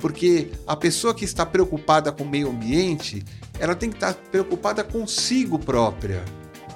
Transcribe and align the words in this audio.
Porque 0.00 0.50
a 0.66 0.74
pessoa 0.74 1.14
que 1.14 1.24
está 1.24 1.44
preocupada 1.44 2.10
com 2.10 2.24
o 2.24 2.28
meio 2.28 2.48
ambiente, 2.48 3.22
ela 3.58 3.74
tem 3.74 3.90
que 3.90 3.96
estar 3.96 4.14
preocupada 4.14 4.82
consigo 4.82 5.58
própria 5.58 6.24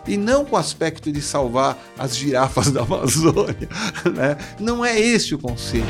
e 0.06 0.16
não 0.16 0.44
com 0.44 0.56
o 0.56 0.58
aspecto 0.58 1.10
de 1.10 1.22
salvar 1.22 1.78
as 1.98 2.14
girafas 2.16 2.70
da 2.72 2.82
Amazônia. 2.82 3.68
Né? 4.14 4.36
Não 4.60 4.84
é 4.84 5.00
esse 5.00 5.34
o 5.34 5.38
conceito. 5.38 5.86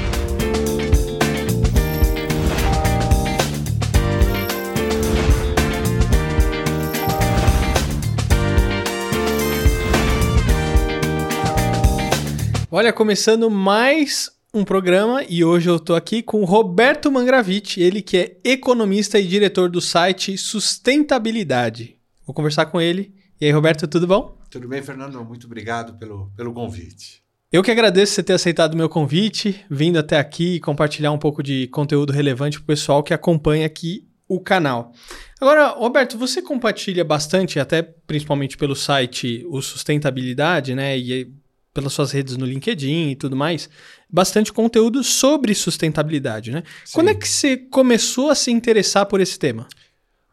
Olha, 12.70 12.92
começando 12.92 13.50
mais 13.50 14.30
um 14.54 14.64
programa 14.64 15.24
e 15.28 15.44
hoje 15.44 15.68
eu 15.68 15.76
estou 15.76 15.96
aqui 15.96 16.22
com 16.22 16.44
Roberto 16.44 17.10
Mangraviti, 17.10 17.82
ele 17.82 18.00
que 18.00 18.16
é 18.16 18.36
economista 18.44 19.18
e 19.18 19.26
diretor 19.26 19.68
do 19.68 19.80
site 19.80 20.38
Sustentabilidade. 20.38 21.98
Vou 22.24 22.32
conversar 22.32 22.66
com 22.66 22.80
ele. 22.80 23.12
E 23.40 23.46
aí, 23.46 23.50
Roberto, 23.50 23.88
tudo 23.88 24.06
bom? 24.06 24.38
Tudo 24.48 24.68
bem, 24.68 24.80
Fernando? 24.80 25.22
Muito 25.24 25.46
obrigado 25.46 25.98
pelo, 25.98 26.30
pelo 26.36 26.52
convite. 26.54 27.20
Eu 27.50 27.64
que 27.64 27.70
agradeço 27.70 28.14
você 28.14 28.22
ter 28.22 28.34
aceitado 28.34 28.74
o 28.74 28.76
meu 28.76 28.88
convite, 28.88 29.64
vindo 29.68 29.98
até 29.98 30.18
aqui 30.18 30.54
e 30.54 30.60
compartilhar 30.60 31.10
um 31.10 31.18
pouco 31.18 31.42
de 31.42 31.66
conteúdo 31.68 32.12
relevante 32.12 32.58
para 32.58 32.64
o 32.64 32.66
pessoal 32.66 33.02
que 33.02 33.12
acompanha 33.12 33.66
aqui 33.66 34.08
o 34.28 34.40
canal. 34.40 34.92
Agora, 35.40 35.66
Roberto, 35.70 36.16
você 36.16 36.40
compartilha 36.40 37.04
bastante, 37.04 37.58
até 37.58 37.82
principalmente 37.82 38.56
pelo 38.56 38.76
site 38.76 39.44
o 39.48 39.60
Sustentabilidade, 39.60 40.76
né? 40.76 40.96
E 40.96 41.32
pelas 41.74 41.92
suas 41.92 42.12
redes 42.12 42.36
no 42.36 42.46
LinkedIn 42.46 43.10
e 43.10 43.16
tudo 43.16 43.34
mais, 43.34 43.68
bastante 44.08 44.52
conteúdo 44.52 45.02
sobre 45.02 45.54
sustentabilidade, 45.54 46.52
né? 46.52 46.62
Sim. 46.84 46.92
Quando 46.94 47.10
é 47.10 47.14
que 47.14 47.28
você 47.28 47.56
começou 47.56 48.30
a 48.30 48.34
se 48.34 48.52
interessar 48.52 49.06
por 49.06 49.20
esse 49.20 49.36
tema? 49.36 49.68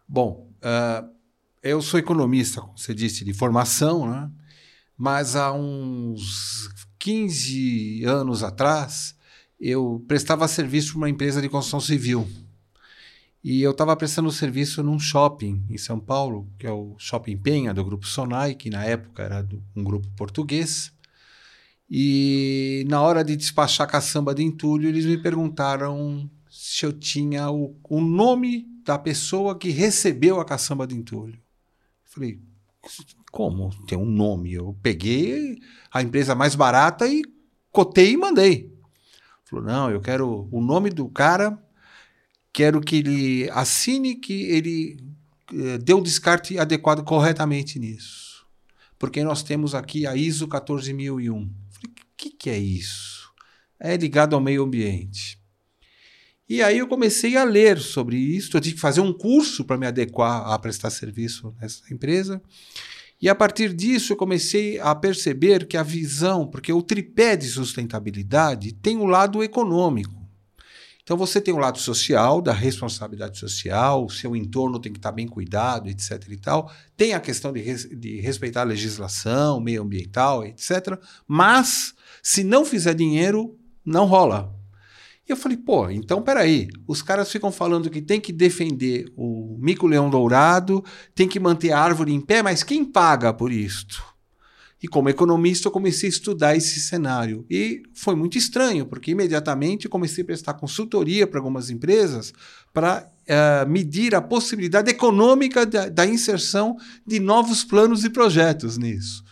Bom, 0.07 0.47
uh, 0.63 1.09
eu 1.63 1.81
sou 1.81 1.99
economista, 1.99 2.61
como 2.61 2.77
você 2.77 2.93
disse, 2.93 3.25
de 3.25 3.33
formação, 3.33 4.07
né? 4.07 4.29
Mas 4.95 5.35
há 5.35 5.51
uns 5.51 6.69
15 6.99 8.03
anos 8.05 8.43
atrás, 8.43 9.15
eu 9.59 10.05
prestava 10.07 10.47
serviço 10.47 10.91
para 10.91 10.97
uma 10.97 11.09
empresa 11.09 11.41
de 11.41 11.49
construção 11.49 11.79
civil. 11.79 12.27
E 13.43 13.63
eu 13.63 13.71
estava 13.71 13.95
prestando 13.95 14.31
serviço 14.31 14.83
num 14.83 14.99
shopping 14.99 15.65
em 15.67 15.77
São 15.77 15.99
Paulo, 15.99 16.47
que 16.59 16.67
é 16.67 16.71
o 16.71 16.95
Shopping 16.99 17.37
Penha, 17.37 17.73
do 17.73 17.83
Grupo 17.83 18.05
Sonai, 18.05 18.53
que 18.53 18.69
na 18.69 18.85
época 18.85 19.23
era 19.23 19.41
do, 19.41 19.63
um 19.75 19.83
grupo 19.83 20.07
português. 20.15 20.93
E 21.93 22.85
na 22.87 23.01
hora 23.01 23.21
de 23.21 23.35
despachar 23.35 23.85
caçamba 23.85 24.33
de 24.33 24.41
entulho, 24.41 24.87
eles 24.87 25.05
me 25.05 25.17
perguntaram 25.17 26.31
se 26.49 26.85
eu 26.85 26.93
tinha 26.93 27.51
o, 27.51 27.75
o 27.83 27.99
nome 27.99 28.65
da 28.85 28.97
pessoa 28.97 29.57
que 29.57 29.71
recebeu 29.71 30.39
a 30.39 30.45
caçamba 30.45 30.87
de 30.87 30.95
entulho. 30.95 31.37
Falei, 32.05 32.39
como? 33.29 33.71
Tem 33.85 33.97
um 33.97 34.05
nome. 34.05 34.53
Eu 34.53 34.73
peguei 34.81 35.59
a 35.91 36.01
empresa 36.01 36.33
mais 36.33 36.55
barata 36.55 37.05
e 37.09 37.23
cotei 37.73 38.13
e 38.13 38.17
mandei. 38.17 38.73
Falou, 39.43 39.65
não, 39.65 39.91
eu 39.91 39.99
quero 39.99 40.47
o 40.49 40.61
nome 40.61 40.91
do 40.91 41.09
cara, 41.09 41.61
quero 42.53 42.79
que 42.79 42.95
ele 42.95 43.49
assine 43.49 44.15
que 44.15 44.43
ele 44.43 44.97
eh, 45.53 45.77
deu 45.77 45.97
o 45.97 46.01
descarte 46.01 46.57
adequado 46.57 47.03
corretamente 47.03 47.77
nisso. 47.77 48.47
Porque 48.97 49.25
nós 49.25 49.43
temos 49.43 49.75
aqui 49.75 50.07
a 50.07 50.15
ISO 50.15 50.47
14001 50.47 51.59
que, 52.21 52.29
que 52.29 52.49
é 52.51 52.57
isso? 52.57 53.31
É 53.79 53.97
ligado 53.97 54.35
ao 54.35 54.41
meio 54.41 54.63
ambiente. 54.63 55.39
E 56.47 56.61
aí 56.61 56.77
eu 56.77 56.87
comecei 56.87 57.35
a 57.35 57.43
ler 57.43 57.79
sobre 57.79 58.17
isso. 58.17 58.55
Eu 58.55 58.61
tive 58.61 58.75
que 58.75 58.81
fazer 58.81 59.01
um 59.01 59.13
curso 59.13 59.65
para 59.65 59.77
me 59.77 59.87
adequar 59.87 60.47
a 60.47 60.59
prestar 60.59 60.91
serviço 60.91 61.55
nessa 61.59 61.81
empresa. 61.91 62.41
E 63.19 63.29
a 63.29 63.33
partir 63.33 63.73
disso 63.73 64.13
eu 64.13 64.17
comecei 64.17 64.79
a 64.79 64.93
perceber 64.93 65.65
que 65.65 65.77
a 65.77 65.83
visão, 65.83 66.47
porque 66.47 66.71
o 66.71 66.81
tripé 66.81 67.35
de 67.35 67.47
sustentabilidade 67.47 68.73
tem 68.73 68.97
o 68.97 69.01
um 69.01 69.05
lado 69.05 69.43
econômico. 69.43 70.21
Então 71.03 71.17
você 71.17 71.41
tem 71.41 71.53
o 71.53 71.57
um 71.57 71.59
lado 71.59 71.79
social, 71.79 72.41
da 72.41 72.53
responsabilidade 72.53 73.39
social, 73.39 74.05
o 74.05 74.09
seu 74.09 74.35
entorno 74.35 74.79
tem 74.79 74.91
que 74.91 74.99
estar 74.99 75.11
bem 75.11 75.27
cuidado, 75.27 75.89
etc. 75.89 76.23
e 76.29 76.37
tal. 76.37 76.71
Tem 76.95 77.13
a 77.13 77.19
questão 77.19 77.51
de, 77.51 77.61
res, 77.61 77.89
de 77.89 78.19
respeitar 78.21 78.61
a 78.61 78.65
legislação, 78.65 79.59
meio 79.59 79.81
ambiental, 79.81 80.45
etc. 80.45 80.99
Mas 81.27 81.93
se 82.21 82.43
não 82.43 82.65
fizer 82.65 82.93
dinheiro, 82.93 83.57
não 83.85 84.05
rola. 84.05 84.53
E 85.27 85.31
eu 85.31 85.37
falei, 85.37 85.57
pô, 85.57 85.89
então 85.89 86.21
peraí, 86.21 86.67
os 86.87 87.01
caras 87.01 87.31
ficam 87.31 87.51
falando 87.51 87.89
que 87.89 88.01
tem 88.01 88.19
que 88.19 88.33
defender 88.33 89.11
o 89.15 89.57
mico-leão 89.59 90.09
dourado, 90.09 90.83
tem 91.13 91.27
que 91.27 91.39
manter 91.39 91.71
a 91.71 91.79
árvore 91.79 92.11
em 92.13 92.19
pé, 92.19 92.41
mas 92.41 92.63
quem 92.63 92.83
paga 92.83 93.33
por 93.33 93.51
isto? 93.51 94.11
E 94.83 94.87
como 94.87 95.09
economista, 95.09 95.67
eu 95.67 95.71
comecei 95.71 96.09
a 96.09 96.11
estudar 96.11 96.55
esse 96.55 96.79
cenário. 96.79 97.45
E 97.47 97.83
foi 97.93 98.15
muito 98.15 98.35
estranho, 98.35 98.87
porque 98.87 99.11
imediatamente 99.11 99.87
comecei 99.87 100.23
a 100.23 100.25
prestar 100.25 100.55
consultoria 100.55 101.27
para 101.27 101.39
algumas 101.39 101.69
empresas 101.69 102.33
para 102.73 103.07
uh, 103.07 103.69
medir 103.69 104.15
a 104.15 104.21
possibilidade 104.21 104.89
econômica 104.89 105.67
da, 105.67 105.87
da 105.87 106.05
inserção 106.05 106.75
de 107.05 107.19
novos 107.19 107.63
planos 107.63 108.03
e 108.03 108.09
projetos 108.09 108.79
nisso. 108.79 109.23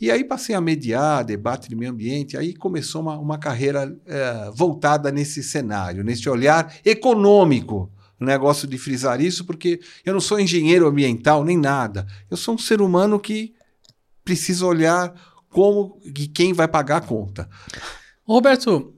E 0.00 0.10
aí 0.10 0.22
passei 0.22 0.54
a 0.54 0.60
mediar 0.60 1.24
debate 1.24 1.68
de 1.68 1.74
meio 1.74 1.90
ambiente, 1.90 2.36
aí 2.36 2.54
começou 2.54 3.02
uma, 3.02 3.18
uma 3.18 3.38
carreira 3.38 3.96
é, 4.06 4.50
voltada 4.54 5.10
nesse 5.10 5.42
cenário, 5.42 6.04
nesse 6.04 6.28
olhar 6.28 6.72
econômico. 6.84 7.90
O 8.20 8.24
negócio 8.24 8.66
de 8.66 8.76
frisar 8.78 9.20
isso, 9.20 9.44
porque 9.44 9.80
eu 10.04 10.12
não 10.12 10.20
sou 10.20 10.40
engenheiro 10.40 10.86
ambiental 10.86 11.44
nem 11.44 11.56
nada. 11.56 12.06
Eu 12.30 12.36
sou 12.36 12.54
um 12.54 12.58
ser 12.58 12.80
humano 12.80 13.18
que 13.18 13.54
precisa 14.24 14.66
olhar 14.66 15.14
como 15.48 16.00
e 16.04 16.26
quem 16.26 16.52
vai 16.52 16.68
pagar 16.68 16.96
a 16.96 17.00
conta. 17.00 17.48
Roberto, 18.24 18.92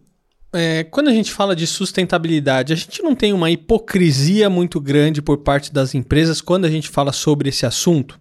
é, 0.52 0.84
quando 0.84 1.08
a 1.08 1.12
gente 1.12 1.32
fala 1.32 1.54
de 1.54 1.66
sustentabilidade, 1.66 2.72
a 2.72 2.76
gente 2.76 3.02
não 3.02 3.14
tem 3.14 3.32
uma 3.32 3.50
hipocrisia 3.50 4.50
muito 4.50 4.80
grande 4.80 5.22
por 5.22 5.38
parte 5.38 5.72
das 5.72 5.94
empresas 5.94 6.40
quando 6.40 6.64
a 6.64 6.70
gente 6.70 6.88
fala 6.88 7.12
sobre 7.12 7.48
esse 7.48 7.64
assunto? 7.64 8.18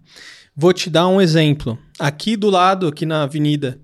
Vou 0.56 0.72
te 0.72 0.90
dar 0.90 1.08
um 1.08 1.20
exemplo. 1.20 1.78
Aqui 1.98 2.36
do 2.36 2.50
lado, 2.50 2.88
aqui 2.88 3.06
na 3.06 3.22
avenida 3.22 3.80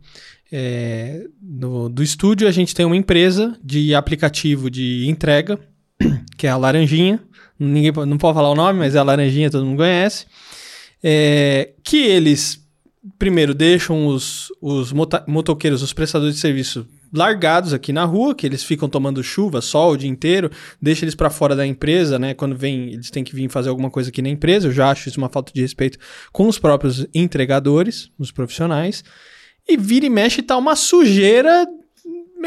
é, 0.51 1.27
no, 1.41 1.89
do 1.89 2.03
estúdio, 2.03 2.47
a 2.47 2.53
gente 2.53 2.75
tem 2.75 2.87
uma 2.87 2.97
empresa 2.97 3.59
de 3.63 3.95
aplicativo 3.95 4.71
de 4.71 5.09
entrega, 5.09 5.59
que 6.37 6.47
é 6.47 6.51
a 6.51 6.57
Laranjinha. 6.57 7.23
Ninguém 7.59 7.93
não 8.07 8.19
pode 8.19 8.35
falar 8.35 8.51
o 8.51 8.55
nome, 8.55 8.79
mas 8.79 8.95
é 8.95 8.99
a 8.99 9.03
Laranjinha, 9.03 9.51
todo 9.51 9.65
mundo 9.65 9.79
conhece. 9.79 10.27
É, 11.03 11.73
que 11.83 11.99
eles, 11.99 12.61
primeiro, 13.19 13.55
deixam 13.55 14.07
os, 14.07 14.49
os 14.61 14.93
motoqueiros, 15.27 15.83
os 15.83 15.93
prestadores 15.93 16.35
de 16.35 16.41
serviço 16.41 16.87
largados 17.17 17.73
aqui 17.73 17.93
na 17.93 18.05
rua, 18.05 18.35
que 18.35 18.47
eles 18.47 18.63
ficam 18.63 18.89
tomando 18.89 19.23
chuva, 19.23 19.61
sol 19.61 19.93
o 19.93 19.97
dia 19.97 20.09
inteiro, 20.09 20.51
deixa 20.81 21.05
eles 21.05 21.15
para 21.15 21.31
fora 21.31 21.57
da 21.57 21.67
empresa, 21.67 22.19
né? 22.19 22.35
Quando 22.35 22.55
vem, 22.57 22.93
eles 22.93 23.11
têm 23.11 23.25
que 23.25 23.35
vir 23.35 23.49
fazer 23.49 23.69
alguma 23.69 23.91
coisa 23.91 24.11
aqui 24.11 24.23
na 24.23 24.29
empresa. 24.29 24.69
Eu 24.69 24.73
já 24.73 24.91
acho 24.91 25.09
isso 25.09 25.19
uma 25.19 25.29
falta 25.29 25.53
de 25.53 25.61
respeito 25.61 25.99
com 26.33 26.47
os 26.47 26.59
próprios 26.59 27.07
entregadores, 27.15 28.11
os 28.19 28.31
profissionais. 28.31 29.03
E 29.69 29.77
vira 29.77 30.07
e 30.07 30.11
mexe 30.11 30.43
tá 30.43 30.57
uma 30.57 30.77
sujeira 30.77 31.67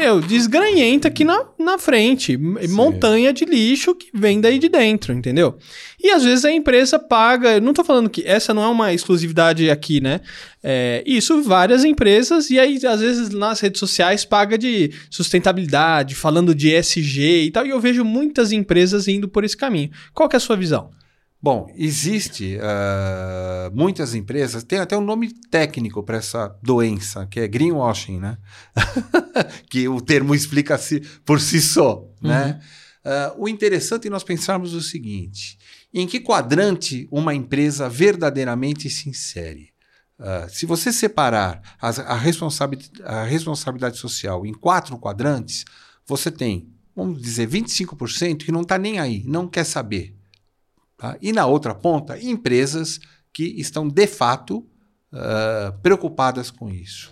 meu, 0.00 0.20
desgranhenta 0.20 1.08
aqui 1.08 1.24
na, 1.24 1.44
na 1.58 1.78
frente. 1.78 2.32
Sim. 2.32 2.68
Montanha 2.68 3.32
de 3.32 3.44
lixo 3.44 3.94
que 3.94 4.08
vem 4.14 4.40
daí 4.40 4.58
de 4.58 4.68
dentro, 4.68 5.12
entendeu? 5.12 5.58
E 6.02 6.10
às 6.10 6.24
vezes 6.24 6.44
a 6.44 6.50
empresa 6.50 6.98
paga. 6.98 7.56
Eu 7.56 7.60
não 7.60 7.74
tô 7.74 7.84
falando 7.84 8.08
que 8.08 8.26
essa 8.26 8.54
não 8.54 8.62
é 8.64 8.68
uma 8.68 8.94
exclusividade 8.94 9.70
aqui, 9.70 10.00
né? 10.00 10.20
É, 10.62 11.02
isso 11.06 11.42
várias 11.42 11.84
empresas, 11.84 12.50
e 12.50 12.58
aí 12.58 12.78
às 12.86 13.00
vezes 13.00 13.28
nas 13.28 13.60
redes 13.60 13.78
sociais 13.78 14.24
paga 14.24 14.56
de 14.56 14.90
sustentabilidade, 15.10 16.14
falando 16.14 16.54
de 16.54 16.70
ESG 16.70 17.44
e 17.44 17.50
tal. 17.50 17.66
E 17.66 17.70
eu 17.70 17.78
vejo 17.78 18.04
muitas 18.04 18.52
empresas 18.52 19.06
indo 19.06 19.28
por 19.28 19.44
esse 19.44 19.56
caminho. 19.56 19.90
Qual 20.14 20.28
que 20.28 20.36
é 20.36 20.38
a 20.38 20.40
sua 20.40 20.56
visão? 20.56 20.90
Bom, 21.42 21.72
existe 21.74 22.58
uh, 22.58 23.74
muitas 23.74 24.14
empresas, 24.14 24.62
tem 24.62 24.78
até 24.78 24.94
um 24.94 25.00
nome 25.00 25.32
técnico 25.50 26.02
para 26.02 26.18
essa 26.18 26.54
doença, 26.62 27.26
que 27.26 27.40
é 27.40 27.48
greenwashing, 27.48 28.18
né? 28.18 28.36
que 29.70 29.88
o 29.88 30.02
termo 30.02 30.34
explica 30.34 30.76
-se 30.76 31.00
por 31.24 31.40
si 31.40 31.62
só, 31.62 32.06
né? 32.20 32.42
uhum. 32.42 32.48
né? 32.48 32.60
Uh, 33.02 33.44
o 33.44 33.48
interessante 33.48 34.06
é 34.06 34.10
nós 34.10 34.22
pensarmos 34.22 34.74
o 34.74 34.82
seguinte: 34.82 35.58
em 35.94 36.06
que 36.06 36.20
quadrante 36.20 37.08
uma 37.10 37.34
empresa 37.34 37.88
verdadeiramente 37.88 38.90
se 38.90 39.08
insere? 39.08 39.70
Uh, 40.18 40.50
se 40.50 40.66
você 40.66 40.92
separar 40.92 41.62
a, 41.80 42.16
responsabilidade, 42.16 43.02
a 43.02 43.24
responsabilidade 43.24 43.96
social 43.96 44.44
em 44.44 44.52
quatro 44.52 44.98
quadrantes, 44.98 45.64
você 46.06 46.30
tem, 46.30 46.68
vamos 46.94 47.22
dizer, 47.22 47.48
25% 47.48 48.44
que 48.44 48.52
não 48.52 48.60
está 48.60 48.76
nem 48.76 48.98
aí, 48.98 49.24
não 49.26 49.48
quer 49.48 49.64
saber 49.64 50.19
Tá? 51.00 51.16
E 51.22 51.32
na 51.32 51.46
outra 51.46 51.74
ponta, 51.74 52.22
empresas 52.22 53.00
que 53.32 53.58
estão 53.58 53.88
de 53.88 54.06
fato 54.06 54.58
uh, 54.58 55.72
preocupadas 55.80 56.50
com 56.50 56.68
isso. 56.68 57.10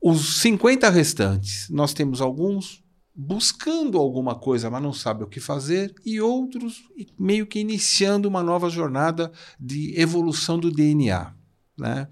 Os 0.00 0.40
50 0.40 0.88
restantes, 0.88 1.68
nós 1.68 1.92
temos 1.92 2.22
alguns 2.22 2.82
buscando 3.14 3.98
alguma 3.98 4.34
coisa, 4.34 4.70
mas 4.70 4.82
não 4.82 4.94
sabe 4.94 5.22
o 5.22 5.26
que 5.26 5.40
fazer, 5.40 5.94
e 6.06 6.22
outros 6.22 6.84
meio 7.18 7.46
que 7.46 7.58
iniciando 7.58 8.28
uma 8.30 8.42
nova 8.42 8.70
jornada 8.70 9.30
de 9.60 9.92
evolução 10.00 10.58
do 10.58 10.70
DNA. 10.70 11.34
Né? 11.76 12.08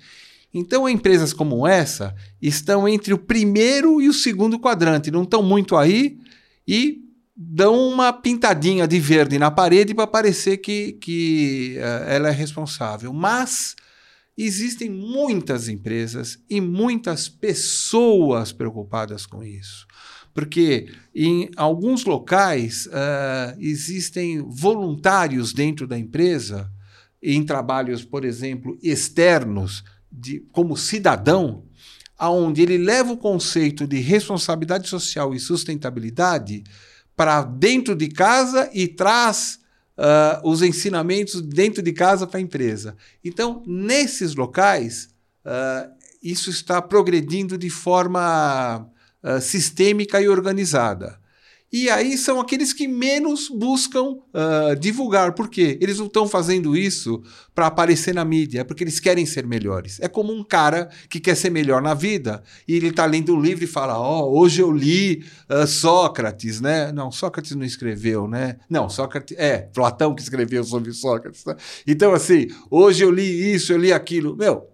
Então, 0.52 0.87
empresas 0.87 1.32
como 1.32 1.66
essa 1.66 2.14
estão 2.43 2.87
entre 2.87 3.14
o 3.14 3.19
primeiro 3.19 4.02
e 4.02 4.08
o 4.08 4.12
segundo 4.12 4.60
quadrante, 4.60 5.10
não 5.10 5.22
estão 5.22 5.43
muito 5.43 5.76
aí 5.76 6.19
e 6.69 7.02
dão 7.34 7.88
uma 7.88 8.12
pintadinha 8.12 8.87
de 8.87 8.99
verde 9.00 9.38
na 9.38 9.50
parede 9.50 9.94
para 9.94 10.06
parecer 10.06 10.58
que, 10.58 10.93
que 10.93 11.76
uh, 11.79 12.08
ela 12.08 12.29
é 12.29 12.32
responsável. 12.32 13.12
Mas 13.12 13.75
existem 14.37 14.90
muitas 14.90 15.69
empresas 15.69 16.38
e 16.49 16.61
muitas 16.61 17.29
pessoas 17.29 18.52
preocupadas 18.52 19.26
com 19.26 19.43
isso. 19.43 19.87
Porque 20.34 20.90
em 21.14 21.50
alguns 21.56 22.05
locais 22.05 22.87
uh, 22.87 23.56
existem 23.58 24.40
voluntários 24.40 25.52
dentro 25.52 25.87
da 25.87 25.99
empresa, 25.99 26.70
em 27.23 27.44
trabalhos, 27.44 28.05
por 28.05 28.25
exemplo, 28.25 28.79
externos, 28.82 29.84
de, 30.11 30.40
como 30.52 30.76
cidadão, 30.76 31.64
aonde 32.19 32.62
ele 32.62 32.76
leva 32.76 33.12
o 33.12 33.17
conceito 33.17 33.87
de 33.87 33.99
responsabilidade 33.99 34.88
social 34.88 35.34
e 35.34 35.40
sustentabilidade 35.40 36.62
para 37.16 37.42
dentro 37.42 37.94
de 37.94 38.08
casa 38.08 38.70
e 38.72 38.88
traz 38.88 39.60
uh, 39.96 40.48
os 40.48 40.62
ensinamentos 40.62 41.40
dentro 41.40 41.82
de 41.82 41.92
casa 41.92 42.26
para 42.26 42.38
a 42.38 42.42
empresa. 42.42 42.96
Então, 43.24 43.62
nesses 43.66 44.34
locais, 44.34 45.08
uh, 45.44 45.90
isso 46.22 46.50
está 46.50 46.80
progredindo 46.80 47.58
de 47.58 47.70
forma 47.70 48.86
uh, 49.22 49.40
sistêmica 49.40 50.20
e 50.20 50.28
organizada. 50.28 51.21
E 51.72 51.88
aí 51.88 52.19
são 52.19 52.38
aqueles 52.38 52.74
que 52.74 52.86
menos 52.86 53.48
buscam 53.48 54.19
uh, 54.34 54.76
divulgar. 54.78 55.32
Por 55.32 55.48
quê? 55.48 55.78
Eles 55.80 55.98
não 55.98 56.04
estão 56.04 56.28
fazendo 56.28 56.76
isso 56.76 57.22
para 57.54 57.66
aparecer 57.66 58.14
na 58.14 58.26
mídia, 58.26 58.60
é 58.60 58.64
porque 58.64 58.84
eles 58.84 59.00
querem 59.00 59.24
ser 59.24 59.46
melhores. 59.46 59.98
É 60.00 60.06
como 60.06 60.34
um 60.34 60.44
cara 60.44 60.90
que 61.08 61.19
quer 61.19 61.34
ser 61.34 61.48
melhor 61.48 61.80
na 61.80 61.94
vida 61.94 62.42
e 62.69 62.74
ele 62.74 62.88
está 62.88 63.06
lendo 63.06 63.34
um 63.34 63.40
livro 63.40 63.64
e 63.64 63.66
fala: 63.66 63.98
Ó, 63.98 64.20
oh, 64.20 64.38
hoje 64.38 64.60
eu 64.60 64.70
li 64.70 65.24
uh, 65.48 65.66
Sócrates, 65.66 66.60
né? 66.60 66.92
Não, 66.92 67.10
Sócrates 67.10 67.56
não 67.56 67.64
escreveu, 67.64 68.28
né? 68.28 68.58
Não, 68.69 68.90
Sócrates. 68.90 69.34
É, 69.38 69.58
Platão 69.58 70.14
que 70.14 70.20
escreveu 70.20 70.62
sobre 70.64 70.92
Sócrates. 70.92 71.42
Né? 71.46 71.56
Então, 71.86 72.12
assim, 72.12 72.48
hoje 72.70 73.02
eu 73.02 73.10
li 73.10 73.54
isso, 73.54 73.72
eu 73.72 73.78
li 73.78 73.94
aquilo. 73.94 74.36
Meu, 74.36 74.69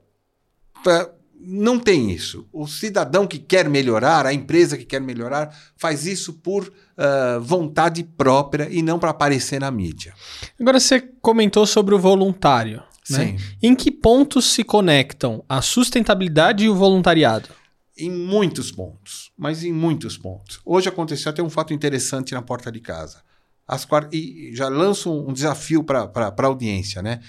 pra, 0.82 1.08
não 1.40 1.78
tem 1.78 2.10
isso. 2.10 2.46
O 2.52 2.66
cidadão 2.66 3.26
que 3.26 3.38
quer 3.38 3.68
melhorar, 3.68 4.26
a 4.26 4.34
empresa 4.34 4.76
que 4.76 4.84
quer 4.84 5.00
melhorar, 5.00 5.56
faz 5.76 6.06
isso 6.06 6.32
por 6.34 6.66
uh, 6.66 7.40
vontade 7.40 8.02
própria 8.02 8.68
e 8.70 8.82
não 8.82 8.98
para 8.98 9.10
aparecer 9.10 9.60
na 9.60 9.70
mídia. 9.70 10.14
Agora 10.58 10.80
você 10.80 11.00
comentou 11.20 11.66
sobre 11.66 11.94
o 11.94 11.98
voluntário. 11.98 12.82
Né? 13.08 13.26
Sim. 13.26 13.36
Em 13.62 13.74
que 13.74 13.90
pontos 13.90 14.52
se 14.52 14.62
conectam 14.62 15.42
a 15.48 15.62
sustentabilidade 15.62 16.64
e 16.64 16.68
o 16.68 16.74
voluntariado? 16.74 17.48
Em 17.96 18.10
muitos 18.10 18.70
pontos, 18.70 19.32
mas 19.36 19.64
em 19.64 19.72
muitos 19.72 20.18
pontos. 20.18 20.60
Hoje 20.64 20.88
aconteceu 20.88 21.30
até 21.30 21.42
um 21.42 21.50
fato 21.50 21.72
interessante 21.72 22.34
na 22.34 22.42
porta 22.42 22.70
de 22.70 22.80
casa. 22.80 23.22
As 23.66 23.86
E 24.12 24.50
já 24.54 24.68
lanço 24.68 25.12
um 25.12 25.32
desafio 25.32 25.82
para 25.84 26.10
a 26.14 26.46
audiência, 26.46 27.02
né? 27.02 27.20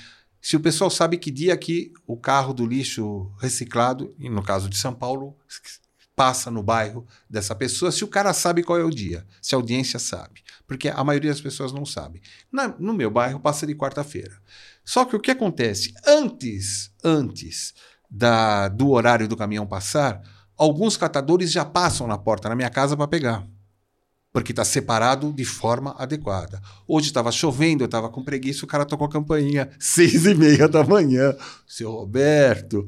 Se 0.41 0.55
o 0.55 0.59
pessoal 0.59 0.89
sabe 0.89 1.17
que 1.17 1.29
dia 1.29 1.55
que 1.57 1.91
o 2.07 2.15
carro 2.15 2.53
do 2.53 2.65
lixo 2.65 3.31
reciclado, 3.39 4.15
no 4.17 4.41
caso 4.41 4.69
de 4.69 4.77
São 4.77 4.93
Paulo, 4.93 5.35
passa 6.15 6.51
no 6.51 6.61
bairro 6.61 7.05
dessa 7.29 7.55
pessoa, 7.55 7.91
se 7.91 8.03
o 8.03 8.07
cara 8.07 8.33
sabe 8.33 8.63
qual 8.63 8.79
é 8.79 8.83
o 8.83 8.89
dia, 8.89 9.25
se 9.41 9.55
a 9.55 9.57
audiência 9.57 9.99
sabe. 9.99 10.43
Porque 10.67 10.89
a 10.89 11.03
maioria 11.03 11.31
das 11.31 11.41
pessoas 11.41 11.71
não 11.71 11.85
sabe. 11.85 12.21
Na, 12.51 12.67
no 12.79 12.93
meu 12.93 13.09
bairro 13.09 13.39
passa 13.39 13.65
de 13.65 13.73
quarta-feira. 13.73 14.37
Só 14.83 15.05
que 15.05 15.15
o 15.15 15.19
que 15.19 15.31
acontece? 15.31 15.93
Antes, 16.05 16.91
antes 17.03 17.73
da, 18.09 18.67
do 18.67 18.89
horário 18.89 19.27
do 19.27 19.37
caminhão 19.37 19.65
passar, 19.65 20.21
alguns 20.57 20.97
catadores 20.97 21.51
já 21.51 21.63
passam 21.63 22.05
na 22.05 22.17
porta 22.17 22.49
na 22.49 22.55
minha 22.55 22.69
casa 22.69 22.97
para 22.97 23.07
pegar 23.07 23.47
porque 24.39 24.53
está 24.53 24.63
separado 24.63 25.33
de 25.33 25.43
forma 25.43 25.93
adequada. 25.97 26.61
Hoje 26.87 27.07
estava 27.07 27.29
chovendo, 27.29 27.83
eu 27.83 27.87
estava 27.87 28.07
com 28.07 28.23
preguiça, 28.23 28.63
o 28.63 28.67
cara 28.67 28.85
tocou 28.85 29.05
a 29.05 29.09
campainha 29.09 29.69
seis 29.77 30.25
e 30.25 30.33
meia 30.33 30.65
da 30.65 30.81
manhã. 30.81 31.35
Seu 31.67 31.91
Roberto. 31.91 32.87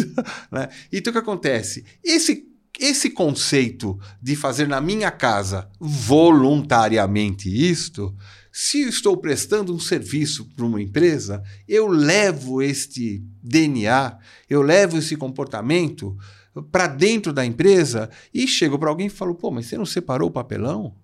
né? 0.52 0.68
Então 0.92 1.10
o 1.10 1.14
que 1.14 1.18
acontece? 1.18 1.86
Esse, 2.04 2.46
esse 2.78 3.08
conceito 3.08 3.98
de 4.20 4.36
fazer 4.36 4.68
na 4.68 4.78
minha 4.78 5.10
casa 5.10 5.70
voluntariamente 5.80 7.48
isto, 7.48 8.14
se 8.52 8.82
estou 8.82 9.16
prestando 9.16 9.74
um 9.74 9.80
serviço 9.80 10.50
para 10.54 10.66
uma 10.66 10.82
empresa, 10.82 11.42
eu 11.66 11.88
levo 11.88 12.60
este 12.60 13.24
DNA, 13.42 14.18
eu 14.50 14.60
levo 14.60 14.98
esse 14.98 15.16
comportamento 15.16 16.14
para 16.62 16.86
dentro 16.86 17.32
da 17.32 17.44
empresa 17.44 18.10
e 18.32 18.46
chego 18.46 18.78
para 18.78 18.88
alguém 18.88 19.06
e 19.06 19.10
falo: 19.10 19.34
pô, 19.34 19.50
mas 19.50 19.66
você 19.66 19.76
não 19.76 19.86
separou 19.86 20.28
o 20.28 20.32
papelão? 20.32 20.96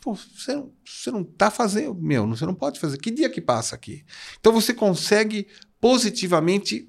Pô, 0.00 0.14
você 0.14 0.54
não, 0.54 0.72
você 0.84 1.10
não 1.10 1.24
tá 1.24 1.50
fazendo, 1.50 1.94
meu, 1.94 2.26
você 2.28 2.46
não 2.46 2.54
pode 2.54 2.78
fazer. 2.78 2.98
Que 2.98 3.10
dia 3.10 3.28
que 3.28 3.40
passa 3.40 3.74
aqui? 3.74 4.04
Então 4.38 4.52
você 4.52 4.72
consegue 4.72 5.48
positivamente 5.80 6.88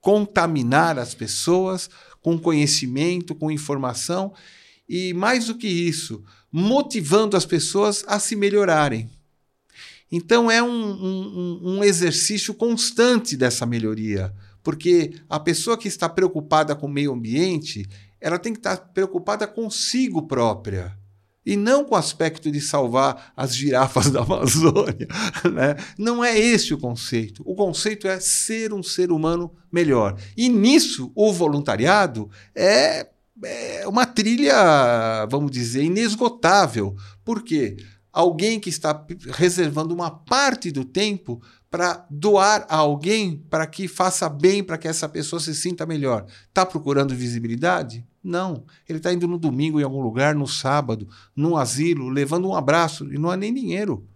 contaminar 0.00 0.98
as 0.98 1.14
pessoas 1.14 1.90
com 2.20 2.38
conhecimento, 2.38 3.34
com 3.34 3.50
informação 3.50 4.32
e 4.88 5.12
mais 5.12 5.46
do 5.46 5.54
que 5.54 5.68
isso, 5.68 6.24
motivando 6.50 7.36
as 7.36 7.44
pessoas 7.44 8.04
a 8.06 8.18
se 8.18 8.34
melhorarem. 8.34 9.10
Então 10.10 10.50
é 10.50 10.62
um, 10.62 10.68
um, 10.68 11.60
um 11.62 11.84
exercício 11.84 12.54
constante 12.54 13.36
dessa 13.36 13.66
melhoria. 13.66 14.34
Porque 14.68 15.14
a 15.30 15.40
pessoa 15.40 15.78
que 15.78 15.88
está 15.88 16.10
preocupada 16.10 16.76
com 16.76 16.84
o 16.84 16.90
meio 16.90 17.14
ambiente, 17.14 17.88
ela 18.20 18.38
tem 18.38 18.52
que 18.52 18.58
estar 18.58 18.76
preocupada 18.92 19.46
consigo 19.46 20.26
própria 20.28 20.94
e 21.46 21.56
não 21.56 21.82
com 21.86 21.94
o 21.94 21.96
aspecto 21.96 22.50
de 22.50 22.60
salvar 22.60 23.32
as 23.34 23.56
girafas 23.56 24.10
da 24.12 24.20
Amazônia. 24.20 25.08
Né? 25.50 25.74
Não 25.96 26.22
é 26.22 26.38
esse 26.38 26.74
o 26.74 26.78
conceito. 26.78 27.42
O 27.46 27.54
conceito 27.54 28.06
é 28.06 28.20
ser 28.20 28.74
um 28.74 28.82
ser 28.82 29.10
humano 29.10 29.50
melhor. 29.72 30.20
E 30.36 30.50
nisso, 30.50 31.10
o 31.14 31.32
voluntariado 31.32 32.28
é, 32.54 33.08
é 33.42 33.88
uma 33.88 34.04
trilha, 34.04 35.24
vamos 35.30 35.50
dizer, 35.50 35.82
inesgotável. 35.82 36.94
Por 37.24 37.42
quê? 37.42 37.78
Alguém 38.12 38.60
que 38.60 38.68
está 38.68 39.06
reservando 39.32 39.94
uma 39.94 40.10
parte 40.10 40.70
do 40.70 40.84
tempo 40.84 41.40
para 41.70 42.06
doar 42.10 42.66
a 42.68 42.76
alguém 42.76 43.44
para 43.50 43.66
que 43.66 43.86
faça 43.86 44.28
bem 44.28 44.64
para 44.64 44.78
que 44.78 44.88
essa 44.88 45.08
pessoa 45.08 45.40
se 45.40 45.54
sinta 45.54 45.84
melhor. 45.84 46.24
Está 46.48 46.64
procurando 46.64 47.14
visibilidade? 47.14 48.06
Não. 48.22 48.64
Ele 48.88 48.98
está 48.98 49.12
indo 49.12 49.28
no 49.28 49.38
domingo 49.38 49.80
em 49.80 49.84
algum 49.84 50.00
lugar, 50.00 50.34
no 50.34 50.46
sábado, 50.46 51.08
num 51.36 51.56
asilo, 51.56 52.08
levando 52.08 52.48
um 52.48 52.54
abraço 52.54 53.12
e 53.12 53.18
não 53.18 53.30
há 53.30 53.36
nem 53.36 53.52
dinheiro. 53.52 54.06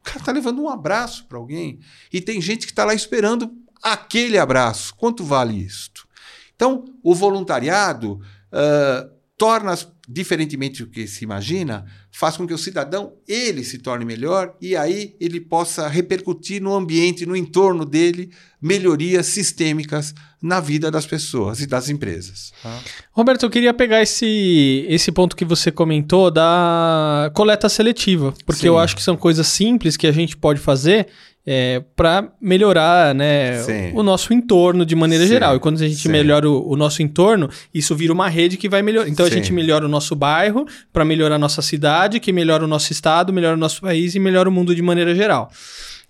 O 0.00 0.04
cara 0.04 0.18
está 0.18 0.32
levando 0.32 0.62
um 0.62 0.68
abraço 0.68 1.26
para 1.26 1.38
alguém. 1.38 1.80
E 2.12 2.20
tem 2.20 2.40
gente 2.40 2.66
que 2.66 2.72
está 2.72 2.84
lá 2.84 2.94
esperando 2.94 3.50
aquele 3.82 4.38
abraço. 4.38 4.94
Quanto 4.94 5.24
vale 5.24 5.54
isto? 5.54 6.06
Então, 6.54 6.84
o 7.02 7.14
voluntariado 7.14 8.14
uh, 8.14 9.10
torna, 9.36 9.76
diferentemente 10.08 10.84
do 10.84 10.90
que 10.90 11.06
se 11.06 11.24
imagina, 11.24 11.84
faz 12.10 12.36
com 12.36 12.46
que 12.46 12.52
o 12.52 12.58
cidadão 12.58 13.14
ele 13.26 13.64
se 13.64 13.78
torne 13.78 14.04
melhor 14.04 14.54
e 14.60 14.76
aí 14.76 15.16
ele 15.18 15.40
possa 15.40 15.88
repercutir 15.88 16.60
no 16.60 16.74
ambiente, 16.74 17.24
no 17.24 17.34
entorno 17.34 17.84
dele, 17.84 18.30
melhorias 18.60 19.26
sistêmicas 19.26 20.14
na 20.42 20.60
vida 20.60 20.90
das 20.90 21.06
pessoas 21.06 21.60
e 21.60 21.66
das 21.66 21.88
empresas. 21.88 22.52
Tá? 22.62 22.80
Roberto, 23.12 23.44
eu 23.44 23.50
queria 23.50 23.72
pegar 23.72 24.02
esse, 24.02 24.84
esse 24.88 25.10
ponto 25.10 25.34
que 25.34 25.44
você 25.44 25.70
comentou 25.70 26.30
da 26.30 27.30
coleta 27.34 27.68
seletiva, 27.68 28.34
porque 28.44 28.62
Sim. 28.62 28.68
eu 28.68 28.78
acho 28.78 28.94
que 28.94 29.02
são 29.02 29.16
coisas 29.16 29.46
simples 29.46 29.96
que 29.96 30.06
a 30.06 30.12
gente 30.12 30.36
pode 30.36 30.60
fazer 30.60 31.08
é, 31.46 31.82
para 31.94 32.32
melhorar 32.40 33.14
né, 33.14 33.62
o 33.92 34.02
nosso 34.02 34.32
entorno 34.32 34.86
de 34.86 34.96
maneira 34.96 35.24
Sim. 35.24 35.30
geral. 35.30 35.56
E 35.56 35.60
quando 35.60 35.76
a 35.76 35.86
gente 35.86 36.02
Sim. 36.02 36.08
melhora 36.08 36.48
o, 36.48 36.70
o, 36.70 36.76
nosso 36.76 37.02
entorno, 37.02 37.50
isso 37.72 37.94
vira 37.94 38.12
uma 38.12 38.28
rede 38.28 38.56
que 38.56 38.68
vai 38.68 38.82
melhorar. 38.82 39.08
Então 39.08 39.26
a 39.26 39.30
gente 39.30 39.52
melhora 39.52 39.84
o 39.84 39.88
nosso 39.88 40.16
bairro 40.16 40.66
para 40.92 41.04
melhorar 41.04 41.34
a 41.36 41.38
nossa 41.38 41.60
cidade, 41.60 42.18
que 42.18 42.32
melhora 42.32 42.64
o 42.64 42.68
nosso 42.68 42.92
estado, 42.92 43.32
melhora 43.32 43.56
o 43.56 43.60
nosso 43.60 43.80
país 43.82 44.14
e 44.14 44.18
melhora 44.18 44.48
o 44.48 44.52
mundo 44.52 44.74
de 44.74 44.82
maneira 44.82 45.14
geral. 45.14 45.50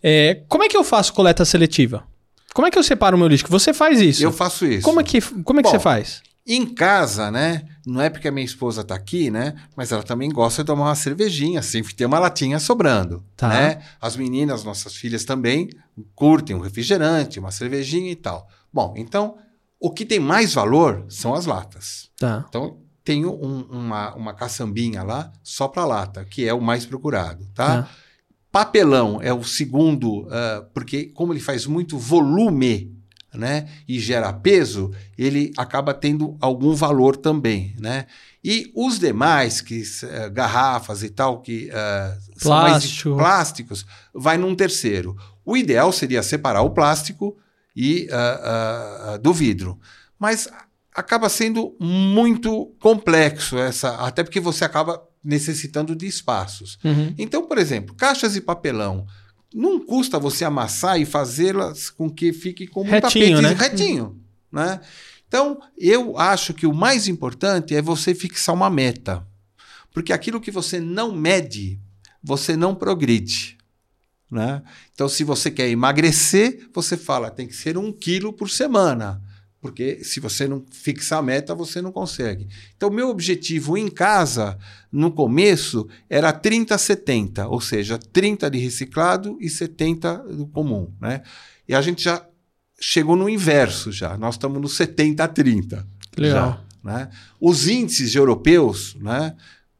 É, 0.03 0.43
como 0.49 0.63
é 0.63 0.69
que 0.69 0.77
eu 0.77 0.85
faço 0.85 1.13
coleta 1.13 1.45
seletiva? 1.45 2.05
Como 2.55 2.69
é 2.69 2.71
que 2.71 2.79
eu 2.79 2.83
separo 2.85 3.17
o 3.17 3.19
meu 3.19 3.27
lixo? 3.27 3.45
Você 3.49 3.75
faz 3.75 4.01
isso? 4.01 4.23
Eu 4.23 4.31
faço 4.31 4.65
isso. 4.65 4.83
Como 4.83 5.01
é 5.01 5.05
que, 5.05 5.21
como 5.21 5.59
é 5.59 5.63
que 5.63 5.69
Bom, 5.69 5.75
você 5.75 5.81
faz? 5.81 6.23
Em 6.47 6.65
casa, 6.65 7.31
né? 7.31 7.63
Não 7.87 8.01
é 8.01 8.09
porque 8.09 8.29
a 8.29 8.33
minha 8.33 8.45
esposa 8.45 8.81
está 8.81 8.95
aqui, 8.95 9.31
né? 9.31 9.55
Mas 9.77 9.93
ela 9.93 10.03
também 10.03 10.31
gosta 10.31 10.63
de 10.63 10.67
tomar 10.67 10.87
uma 10.87 10.95
cervejinha, 10.95 11.61
sempre 11.61 11.95
tem 11.95 12.07
uma 12.07 12.19
latinha 12.19 12.59
sobrando, 12.59 13.23
tá. 13.37 13.49
né? 13.49 13.83
As 14.01 14.17
meninas, 14.17 14.65
nossas 14.65 14.95
filhas 14.95 15.25
também 15.25 15.69
curtem 16.15 16.57
um 16.57 16.61
refrigerante, 16.61 17.39
uma 17.39 17.51
cervejinha 17.51 18.11
e 18.11 18.17
tal. 18.17 18.49
Bom, 18.73 18.95
então 18.97 19.37
o 19.79 19.91
que 19.91 20.07
tem 20.07 20.19
mais 20.19 20.55
valor 20.55 21.05
são 21.09 21.35
as 21.35 21.45
latas. 21.45 22.11
Tá. 22.17 22.47
Então 22.49 22.79
tenho 23.05 23.33
um, 23.33 23.61
uma, 23.65 24.15
uma 24.15 24.33
caçambinha 24.33 25.03
lá 25.03 25.31
só 25.43 25.69
para 25.69 25.85
lata, 25.85 26.25
que 26.25 26.49
é 26.49 26.55
o 26.55 26.61
mais 26.61 26.87
procurado, 26.87 27.47
tá? 27.55 27.81
Ah. 27.81 28.05
Papelão 28.51 29.21
é 29.21 29.33
o 29.33 29.43
segundo, 29.43 30.23
uh, 30.23 30.65
porque 30.73 31.07
como 31.07 31.33
ele 31.33 31.41
faz 31.41 31.67
muito 31.67 31.99
volume, 31.99 32.94
né, 33.35 33.69
e 33.87 33.99
gera 33.99 34.33
peso, 34.33 34.93
ele 35.19 35.53
acaba 35.57 35.93
tendo 35.93 36.37
algum 36.41 36.75
valor 36.75 37.17
também, 37.17 37.75
né? 37.79 38.07
E 38.43 38.71
os 38.75 38.99
demais, 38.99 39.61
que 39.61 39.81
uh, 39.81 40.31
garrafas 40.31 41.03
e 41.03 41.09
tal, 41.09 41.41
que 41.41 41.71
uh, 41.71 42.21
são 42.37 42.53
mais 42.53 43.03
plásticos, 43.03 43.87
vai 44.13 44.37
num 44.37 44.55
terceiro. 44.55 45.17
O 45.45 45.57
ideal 45.57 45.91
seria 45.93 46.23
separar 46.23 46.63
o 46.63 46.71
plástico 46.71 47.37
e 47.77 48.09
do 49.21 49.33
vidro, 49.33 49.81
mas 50.17 50.49
acaba 50.95 51.29
sendo 51.29 51.77
muito 51.81 52.73
complexo 52.79 53.59
essa, 53.59 53.97
até 53.97 54.23
porque 54.23 54.39
você 54.39 54.65
acaba 54.65 55.03
necessitando 55.25 55.97
de 55.97 56.07
espaços. 56.07 56.79
Uhum. 56.85 57.15
Então, 57.19 57.47
por 57.47 57.59
exemplo, 57.59 57.95
caixas 57.95 58.35
de 58.35 58.41
papelão. 58.41 59.07
Não 59.55 59.79
custa 59.79 60.19
você 60.19 60.45
amassar 60.45 61.01
e 61.01 61.07
fazê-las 61.07 61.89
com 61.89 62.11
que 62.11 62.33
fique 62.33 62.67
como 62.67 62.91
retinho, 62.91 63.39
um 63.39 63.43
tapete 63.43 63.55
né? 63.55 63.69
retinho. 63.69 64.21
Né? 64.51 64.81
Então, 65.29 65.61
eu 65.79 66.19
acho 66.19 66.53
que 66.53 66.67
o 66.67 66.75
mais 66.75 67.07
importante 67.07 67.75
é 67.75 67.81
você 67.81 68.15
fixar 68.15 68.55
uma 68.55 68.69
meta. 68.69 69.27
Porque 69.93 70.13
aquilo 70.13 70.41
que 70.41 70.51
você 70.51 70.81
não 70.81 71.15
mede, 71.15 71.81
você 72.23 72.57
não 72.57 72.75
progride. 72.75 73.57
Né? 74.29 74.61
Então, 74.93 75.09
se 75.09 75.23
você 75.23 75.51
quer 75.51 75.69
emagrecer, 75.69 76.69
você 76.75 76.97
fala, 76.97 77.31
tem 77.31 77.47
que 77.47 77.55
ser 77.55 77.79
um 77.79 77.93
quilo 77.93 78.33
por 78.33 78.51
semana 78.51 79.23
porque 79.65 80.05
se 80.05 80.21
você 80.21 80.47
não 80.47 80.63
fixar 80.71 81.21
a 81.21 81.23
meta, 81.23 81.55
você 81.55 81.81
não 81.81 81.91
consegue. 81.91 82.47
Então, 82.77 82.91
meu 82.91 83.09
objetivo 83.09 83.79
em 83.79 83.89
casa, 83.89 84.59
no 84.93 85.11
começo, 85.11 85.89
era 86.07 86.31
30-70, 86.35 87.49
ou 87.49 87.63
seja, 87.63 87.99
30 87.99 88.51
de 88.51 88.59
reciclado 88.59 89.39
e 89.41 89.49
70 89.49 90.19
do 90.19 90.47
comum. 90.49 90.93
Né? 91.01 91.23
E 91.67 91.75
a 91.75 91.81
gente 91.81 92.05
já 92.05 92.23
chegou 92.79 93.17
no 93.17 93.27
inverso 93.27 93.91
já, 93.91 94.19
nós 94.19 94.35
estamos 94.35 94.61
no 94.61 94.69
70-30. 94.69 95.83
Legal. 96.19 96.63
Já, 96.83 96.91
né? 96.93 97.09
Os 97.41 97.67
índices 97.67 98.15
europeus 98.15 98.95
né, 99.01 99.35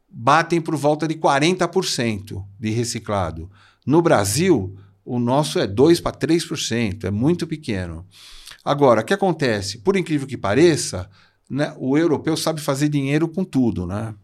batem 0.09 0.59
por 0.59 0.75
volta 0.75 1.07
de 1.07 1.13
40% 1.13 2.43
de 2.59 2.71
reciclado. 2.71 3.51
No 3.85 4.01
Brasil, 4.01 4.75
o 5.05 5.19
nosso 5.19 5.59
é 5.59 5.67
2 5.67 5.99
para 5.99 6.17
3%, 6.17 7.03
é 7.03 7.11
muito 7.11 7.45
pequeno. 7.45 8.03
Agora, 8.65 9.01
o 9.01 9.05
que 9.05 9.13
acontece? 9.13 9.77
Por 9.77 9.95
incrível 9.95 10.27
que 10.27 10.35
pareça, 10.35 11.07
né, 11.47 11.75
o 11.77 11.95
europeu 11.95 12.35
sabe 12.35 12.59
fazer 12.59 12.89
dinheiro 12.89 13.27
com 13.27 13.43
tudo, 13.45 13.85
né? 13.85 14.15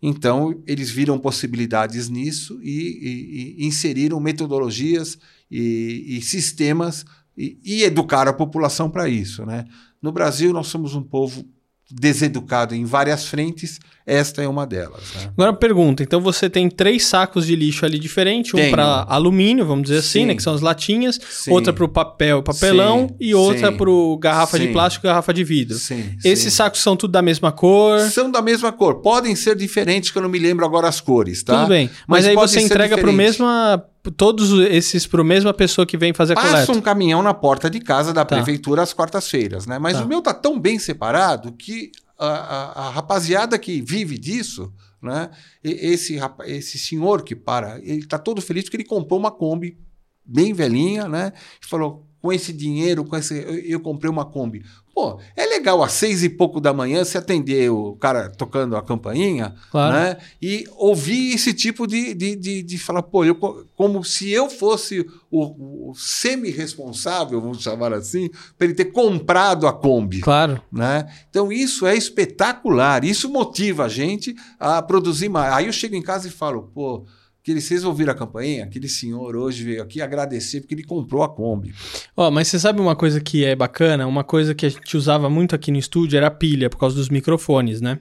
Então, 0.00 0.62
eles 0.66 0.90
viram 0.90 1.18
possibilidades 1.18 2.08
nisso 2.08 2.60
e, 2.62 3.56
e, 3.58 3.62
e 3.62 3.66
inseriram 3.66 4.20
metodologias 4.20 5.18
e, 5.50 6.04
e 6.06 6.22
sistemas 6.22 7.04
e, 7.36 7.82
educaram 7.82 8.30
a 8.30 8.34
população 8.34 8.90
para 8.90 9.08
isso. 9.08 9.44
Né? 9.44 9.64
No 10.00 10.12
Brasil, 10.12 10.52
nós 10.52 10.68
somos 10.68 10.94
um 10.94 11.02
povo 11.02 11.44
deseducado 11.90 12.74
em 12.74 12.84
várias 12.84 13.24
frentes, 13.24 13.80
esta 14.06 14.42
é 14.42 14.48
uma 14.48 14.66
delas. 14.66 15.02
Né? 15.14 15.30
Agora 15.36 15.52
pergunta, 15.52 16.02
então 16.02 16.20
você 16.20 16.48
tem 16.48 16.68
três 16.68 17.04
sacos 17.04 17.46
de 17.46 17.56
lixo 17.56 17.84
ali 17.84 17.98
diferentes, 17.98 18.52
um 18.54 18.70
para 18.70 19.06
alumínio, 19.08 19.66
vamos 19.66 19.84
dizer 19.84 19.98
assim, 19.98 20.26
né, 20.26 20.34
que 20.34 20.42
são 20.42 20.54
as 20.54 20.60
latinhas, 20.60 21.18
sim. 21.30 21.50
outra 21.50 21.72
para 21.72 21.84
o 21.84 21.88
papel, 21.88 22.42
papelão 22.42 23.08
sim. 23.08 23.16
e 23.20 23.34
outra 23.34 23.72
para 23.72 23.90
o 23.90 24.16
garrafa 24.18 24.58
sim. 24.58 24.66
de 24.66 24.72
plástico, 24.72 25.06
garrafa 25.06 25.32
de 25.32 25.44
vidro. 25.44 25.78
Esses 26.24 26.52
sacos 26.52 26.80
são 26.80 26.96
tudo 26.96 27.12
da 27.12 27.22
mesma 27.22 27.52
cor? 27.52 28.00
São 28.00 28.30
da 28.30 28.42
mesma 28.42 28.70
cor, 28.70 28.96
podem 29.00 29.34
ser 29.34 29.56
diferentes 29.56 30.10
que 30.10 30.18
eu 30.18 30.22
não 30.22 30.28
me 30.28 30.38
lembro 30.38 30.64
agora 30.64 30.88
as 30.88 31.00
cores, 31.00 31.42
tá? 31.42 31.60
Tudo 31.60 31.68
bem, 31.68 31.88
mas, 32.06 32.24
mas 32.24 32.26
aí 32.26 32.34
você 32.34 32.60
entrega 32.60 32.98
para 32.98 33.10
o 33.10 33.12
mesma 33.12 33.82
todos 34.16 34.52
esses 34.70 35.06
para 35.06 35.20
a 35.20 35.24
mesma 35.24 35.52
pessoa 35.52 35.86
que 35.86 35.96
vem 35.96 36.12
fazer 36.12 36.32
a 36.32 36.36
Passa 36.36 36.50
coleta? 36.50 36.72
um 36.72 36.80
caminhão 36.80 37.22
na 37.22 37.34
porta 37.34 37.68
de 37.68 37.80
casa 37.80 38.12
da 38.12 38.24
tá. 38.24 38.36
prefeitura 38.36 38.82
às 38.82 38.92
quartas-feiras, 38.92 39.66
né? 39.66 39.78
Mas 39.78 39.98
tá. 39.98 40.04
o 40.04 40.08
meu 40.08 40.22
tá 40.22 40.32
tão 40.34 40.58
bem 40.58 40.78
separado 40.78 41.52
que 41.52 41.92
a, 42.18 42.26
a, 42.26 42.86
a 42.86 42.90
rapaziada 42.90 43.58
que 43.58 43.80
vive 43.80 44.18
disso, 44.18 44.72
né? 45.00 45.30
Esse, 45.62 46.18
esse 46.46 46.78
senhor 46.78 47.22
que 47.22 47.36
para, 47.36 47.78
ele 47.78 48.00
está 48.00 48.18
todo 48.18 48.40
feliz 48.40 48.64
porque 48.64 48.78
ele 48.78 48.84
comprou 48.84 49.18
uma 49.18 49.30
Kombi 49.30 49.78
bem 50.24 50.52
velhinha, 50.52 51.08
né? 51.08 51.32
E 51.62 51.66
falou: 51.66 52.07
com 52.20 52.32
esse 52.32 52.52
dinheiro, 52.52 53.04
com 53.04 53.16
esse, 53.16 53.34
eu, 53.34 53.58
eu 53.58 53.80
comprei 53.80 54.10
uma 54.10 54.24
Kombi. 54.24 54.64
Pô, 54.94 55.20
é 55.36 55.46
legal 55.46 55.80
às 55.80 55.92
seis 55.92 56.24
e 56.24 56.28
pouco 56.28 56.60
da 56.60 56.72
manhã 56.72 57.04
se 57.04 57.16
atender 57.16 57.70
o 57.70 57.94
cara 57.94 58.28
tocando 58.30 58.76
a 58.76 58.82
campainha, 58.82 59.54
claro. 59.70 59.94
né? 59.94 60.16
E 60.42 60.64
ouvir 60.76 61.34
esse 61.34 61.54
tipo 61.54 61.86
de, 61.86 62.12
de, 62.14 62.34
de, 62.34 62.62
de 62.64 62.78
falar, 62.78 63.02
pô, 63.02 63.24
eu, 63.24 63.36
como 63.76 64.02
se 64.02 64.28
eu 64.28 64.50
fosse 64.50 65.08
o, 65.30 65.90
o 65.90 65.94
semi-responsável, 65.94 67.40
vamos 67.40 67.62
chamar 67.62 67.92
assim, 67.92 68.28
para 68.56 68.66
ele 68.66 68.74
ter 68.74 68.86
comprado 68.86 69.68
a 69.68 69.72
Kombi. 69.72 70.20
Claro. 70.20 70.60
Né? 70.72 71.08
Então 71.30 71.52
isso 71.52 71.86
é 71.86 71.96
espetacular, 71.96 73.04
isso 73.04 73.30
motiva 73.30 73.84
a 73.84 73.88
gente 73.88 74.34
a 74.58 74.82
produzir 74.82 75.28
mais. 75.28 75.52
Aí 75.52 75.66
eu 75.66 75.72
chego 75.72 75.94
em 75.94 76.02
casa 76.02 76.26
e 76.26 76.30
falo, 76.32 76.72
pô, 76.74 77.06
que 77.54 77.60
vocês 77.60 77.84
ouviram 77.84 78.12
a 78.12 78.14
campainha? 78.14 78.64
Aquele 78.64 78.88
senhor 78.88 79.36
hoje 79.36 79.64
veio 79.64 79.82
aqui 79.82 80.00
agradecer 80.00 80.60
porque 80.60 80.74
ele 80.74 80.84
comprou 80.84 81.22
a 81.22 81.28
Kombi. 81.28 81.74
Ó, 82.16 82.28
oh, 82.28 82.30
mas 82.30 82.48
você 82.48 82.58
sabe 82.58 82.80
uma 82.80 82.94
coisa 82.94 83.20
que 83.20 83.44
é 83.44 83.56
bacana? 83.56 84.06
Uma 84.06 84.24
coisa 84.24 84.54
que 84.54 84.66
a 84.66 84.68
gente 84.68 84.96
usava 84.96 85.28
muito 85.30 85.54
aqui 85.54 85.70
no 85.70 85.78
estúdio 85.78 86.16
era 86.16 86.26
a 86.26 86.30
pilha, 86.30 86.68
por 86.68 86.78
causa 86.78 86.96
dos 86.96 87.08
microfones, 87.08 87.80
né? 87.80 87.98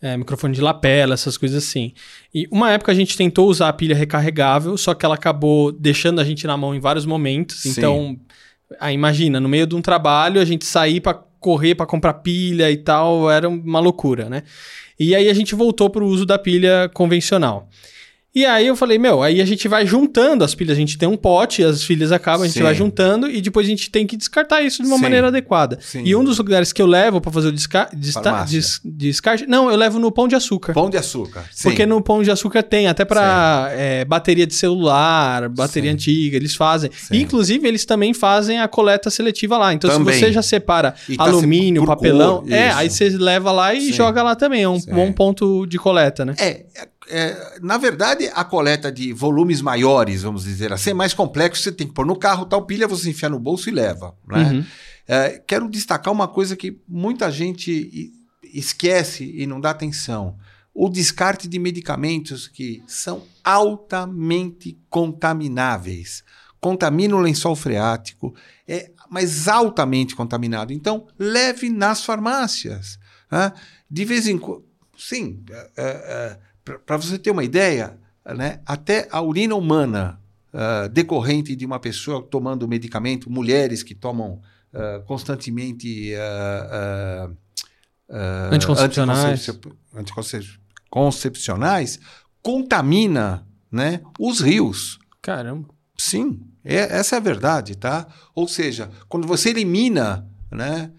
É, 0.00 0.16
microfone 0.16 0.54
de 0.54 0.60
lapela, 0.60 1.14
essas 1.14 1.36
coisas 1.36 1.64
assim. 1.64 1.92
E 2.32 2.46
uma 2.50 2.70
época 2.70 2.92
a 2.92 2.94
gente 2.94 3.16
tentou 3.16 3.48
usar 3.48 3.68
a 3.68 3.72
pilha 3.72 3.96
recarregável, 3.96 4.76
só 4.76 4.94
que 4.94 5.04
ela 5.04 5.16
acabou 5.16 5.72
deixando 5.72 6.20
a 6.20 6.24
gente 6.24 6.46
na 6.46 6.56
mão 6.56 6.74
em 6.74 6.80
vários 6.80 7.04
momentos. 7.04 7.62
Sim. 7.62 7.70
Então, 7.70 8.18
aí 8.78 8.94
imagina, 8.94 9.40
no 9.40 9.48
meio 9.48 9.66
de 9.66 9.74
um 9.74 9.82
trabalho, 9.82 10.40
a 10.40 10.44
gente 10.44 10.64
sair 10.64 11.00
para 11.00 11.14
correr 11.40 11.74
para 11.74 11.86
comprar 11.86 12.14
pilha 12.14 12.70
e 12.70 12.76
tal, 12.76 13.30
era 13.30 13.48
uma 13.48 13.80
loucura, 13.80 14.28
né? 14.28 14.42
E 14.98 15.14
aí 15.14 15.28
a 15.28 15.34
gente 15.34 15.54
voltou 15.54 15.88
para 15.88 16.02
o 16.02 16.06
uso 16.06 16.26
da 16.26 16.38
pilha 16.38 16.90
convencional. 16.92 17.68
E 18.34 18.44
aí 18.44 18.66
eu 18.66 18.76
falei, 18.76 18.98
meu, 18.98 19.22
aí 19.22 19.40
a 19.40 19.44
gente 19.44 19.66
vai 19.66 19.86
juntando 19.86 20.44
as 20.44 20.54
pilhas, 20.54 20.76
a 20.76 20.80
gente 20.80 20.98
tem 20.98 21.08
um 21.08 21.16
pote, 21.16 21.64
as 21.64 21.82
pilhas 21.82 22.12
acabam, 22.12 22.42
a 22.42 22.46
gente 22.46 22.58
Sim. 22.58 22.62
vai 22.62 22.74
juntando 22.74 23.28
e 23.28 23.40
depois 23.40 23.66
a 23.66 23.70
gente 23.70 23.90
tem 23.90 24.06
que 24.06 24.16
descartar 24.16 24.60
isso 24.60 24.82
de 24.82 24.88
uma 24.88 24.96
Sim. 24.96 25.02
maneira 25.02 25.28
adequada. 25.28 25.78
Sim. 25.80 26.02
E 26.04 26.14
um 26.14 26.22
dos 26.22 26.36
lugares 26.36 26.72
que 26.72 26.80
eu 26.80 26.86
levo 26.86 27.20
para 27.22 27.32
fazer 27.32 27.48
o 27.48 27.52
desca 27.52 27.88
des 27.92 28.80
descarte, 28.84 29.46
não, 29.46 29.70
eu 29.70 29.76
levo 29.76 29.98
no 29.98 30.12
pão 30.12 30.28
de 30.28 30.34
açúcar. 30.34 30.74
Pão 30.74 30.90
de 30.90 30.98
açúcar. 30.98 31.44
Porque 31.62 31.86
no 31.86 32.02
pão 32.02 32.22
de 32.22 32.30
açúcar 32.30 32.62
tem, 32.62 32.86
até 32.86 33.04
para 33.04 33.70
é, 33.72 34.04
bateria 34.04 34.46
de 34.46 34.54
celular, 34.54 35.48
bateria 35.48 35.90
antiga, 35.90 36.36
eles 36.36 36.54
fazem. 36.54 36.90
Inclusive, 37.10 37.66
eles 37.66 37.86
também 37.86 38.12
fazem 38.12 38.60
a 38.60 38.68
coleta 38.68 39.08
seletiva 39.10 39.56
lá. 39.56 39.72
Então, 39.72 39.90
também. 39.90 40.14
se 40.14 40.20
você 40.20 40.32
já 40.32 40.42
separa 40.42 40.94
tá 41.16 41.24
alumínio, 41.24 41.84
papelão, 41.86 42.42
cor, 42.42 42.52
é, 42.52 42.70
aí 42.72 42.90
você 42.90 43.08
leva 43.08 43.50
lá 43.52 43.74
e 43.74 43.90
joga 43.92 44.22
lá 44.22 44.36
também. 44.36 44.62
É 44.62 44.68
um 44.68 44.78
bom 44.80 45.12
ponto 45.12 45.66
de 45.66 45.78
coleta, 45.78 46.24
né? 46.24 46.34
É, 46.38 46.66
é, 47.08 47.58
na 47.60 47.78
verdade, 47.78 48.30
a 48.34 48.44
coleta 48.44 48.90
de 48.92 49.12
volumes 49.12 49.60
maiores, 49.60 50.22
vamos 50.22 50.44
dizer 50.44 50.72
assim, 50.72 50.90
é 50.90 50.94
mais 50.94 51.14
complexo. 51.14 51.62
Você 51.62 51.72
tem 51.72 51.86
que 51.86 51.94
pôr 51.94 52.06
no 52.06 52.16
carro, 52.16 52.46
tal 52.46 52.64
pilha, 52.64 52.86
você 52.86 53.10
enfia 53.10 53.28
no 53.28 53.38
bolso 53.38 53.68
e 53.68 53.72
leva. 53.72 54.14
Né? 54.26 54.52
Uhum. 54.52 54.64
É, 55.06 55.42
quero 55.46 55.68
destacar 55.68 56.12
uma 56.12 56.28
coisa 56.28 56.54
que 56.54 56.80
muita 56.86 57.30
gente 57.30 58.12
esquece 58.42 59.32
e 59.36 59.46
não 59.46 59.60
dá 59.60 59.70
atenção. 59.70 60.36
O 60.74 60.88
descarte 60.88 61.48
de 61.48 61.58
medicamentos 61.58 62.46
que 62.46 62.82
são 62.86 63.24
altamente 63.42 64.78
contamináveis. 64.88 66.22
Contamina 66.60 67.16
o 67.16 67.20
lençol 67.20 67.56
freático, 67.56 68.34
é, 68.66 68.90
mas 69.08 69.48
altamente 69.48 70.14
contaminado. 70.14 70.72
Então, 70.72 71.06
leve 71.18 71.70
nas 71.70 72.04
farmácias. 72.04 72.98
Né? 73.30 73.52
De 73.90 74.04
vez 74.04 74.26
em 74.26 74.38
quando. 74.38 74.68
Sim, 74.96 75.44
é, 75.48 75.70
é, 75.76 76.38
para 76.86 76.96
você 76.96 77.18
ter 77.18 77.30
uma 77.30 77.44
ideia, 77.44 77.98
né, 78.24 78.60
até 78.66 79.08
a 79.10 79.22
urina 79.22 79.54
humana 79.54 80.20
uh, 80.52 80.88
decorrente 80.88 81.54
de 81.54 81.64
uma 81.64 81.78
pessoa 81.78 82.22
tomando 82.22 82.68
medicamento, 82.68 83.30
mulheres 83.30 83.82
que 83.82 83.94
tomam 83.94 84.40
uh, 84.72 85.02
constantemente 85.06 86.12
uh, 86.14 87.36
anticoncepcionais. 88.52 89.48
anticoncepcionais, 89.94 92.00
contamina 92.42 93.46
né, 93.70 94.00
os 94.18 94.40
rios. 94.40 94.98
Caramba. 95.20 95.68
Sim, 95.96 96.40
é, 96.64 96.98
essa 96.98 97.16
é 97.16 97.18
a 97.18 97.20
verdade, 97.20 97.76
tá? 97.76 98.06
Ou 98.34 98.46
seja, 98.46 98.90
quando 99.08 99.26
você 99.26 99.50
elimina 99.50 100.26
né, 100.50 100.92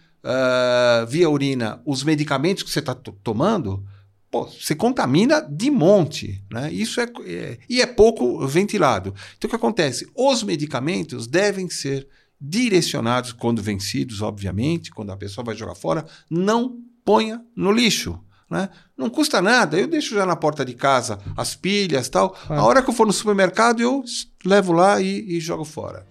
via 1.07 1.29
urina 1.29 1.81
os 1.85 2.03
medicamentos 2.03 2.63
que 2.63 2.69
você 2.69 2.79
está 2.79 2.93
tomando, 2.93 3.85
pô, 4.31 4.45
você 4.45 4.75
contamina 4.75 5.41
de 5.41 5.71
monte, 5.71 6.43
né? 6.51 6.71
Isso 6.71 7.01
é, 7.01 7.07
é, 7.25 7.57
e 7.67 7.81
é 7.81 7.85
pouco 7.85 8.45
ventilado. 8.47 9.13
Então 9.37 9.47
o 9.47 9.49
que 9.49 9.55
acontece? 9.55 10.07
Os 10.15 10.43
medicamentos 10.43 11.27
devem 11.27 11.69
ser 11.69 12.07
direcionados 12.39 13.33
quando 13.33 13.61
vencidos, 13.61 14.21
obviamente, 14.21 14.91
quando 14.91 15.11
a 15.11 15.17
pessoa 15.17 15.43
vai 15.43 15.55
jogar 15.55 15.75
fora, 15.75 16.05
não 16.29 16.77
ponha 17.03 17.41
no 17.55 17.71
lixo. 17.71 18.19
Né? 18.49 18.69
Não 18.97 19.09
custa 19.09 19.41
nada, 19.41 19.79
eu 19.79 19.87
deixo 19.87 20.15
já 20.15 20.25
na 20.25 20.35
porta 20.35 20.65
de 20.65 20.73
casa 20.73 21.19
as 21.37 21.55
pilhas 21.55 22.09
tal. 22.09 22.35
A 22.47 22.63
hora 22.63 22.81
que 22.81 22.89
eu 22.89 22.93
for 22.93 23.05
no 23.05 23.13
supermercado, 23.13 23.81
eu 23.81 24.03
levo 24.43 24.73
lá 24.73 24.99
e, 25.01 25.37
e 25.37 25.39
jogo 25.39 25.63
fora. 25.63 26.05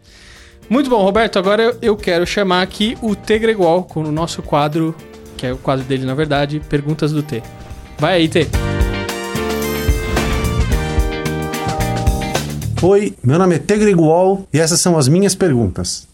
Muito 0.71 0.91
bom, 0.91 1.03
Roberto. 1.03 1.39
Agora 1.39 1.77
eu 1.81 1.97
quero 1.97 2.27
chamar 2.27 2.63
aqui 2.63 2.97
o 3.01 3.17
T 3.17 3.39
Gregual 3.39 3.85
com 3.85 4.05
o 4.05 4.13
nosso 4.13 4.43
quadro, 4.43 4.95
que 5.37 5.47
é 5.47 5.53
o 5.53 5.57
quadro 5.57 5.85
dele, 5.85 6.05
na 6.05 6.15
verdade, 6.15 6.61
Perguntas 6.69 7.11
do 7.11 7.23
T. 7.23 7.43
Vai 8.01 8.15
aí, 8.15 8.29
T. 8.29 8.47
Oi, 12.81 13.13
meu 13.25 13.41
nome 13.41 13.57
é 13.57 13.59
T 13.59 13.77
Gregual 13.77 14.47
e 14.55 14.61
essas 14.61 14.81
são 14.81 14.97
as 14.97 15.09
minhas 15.09 15.35
perguntas. 15.35 16.07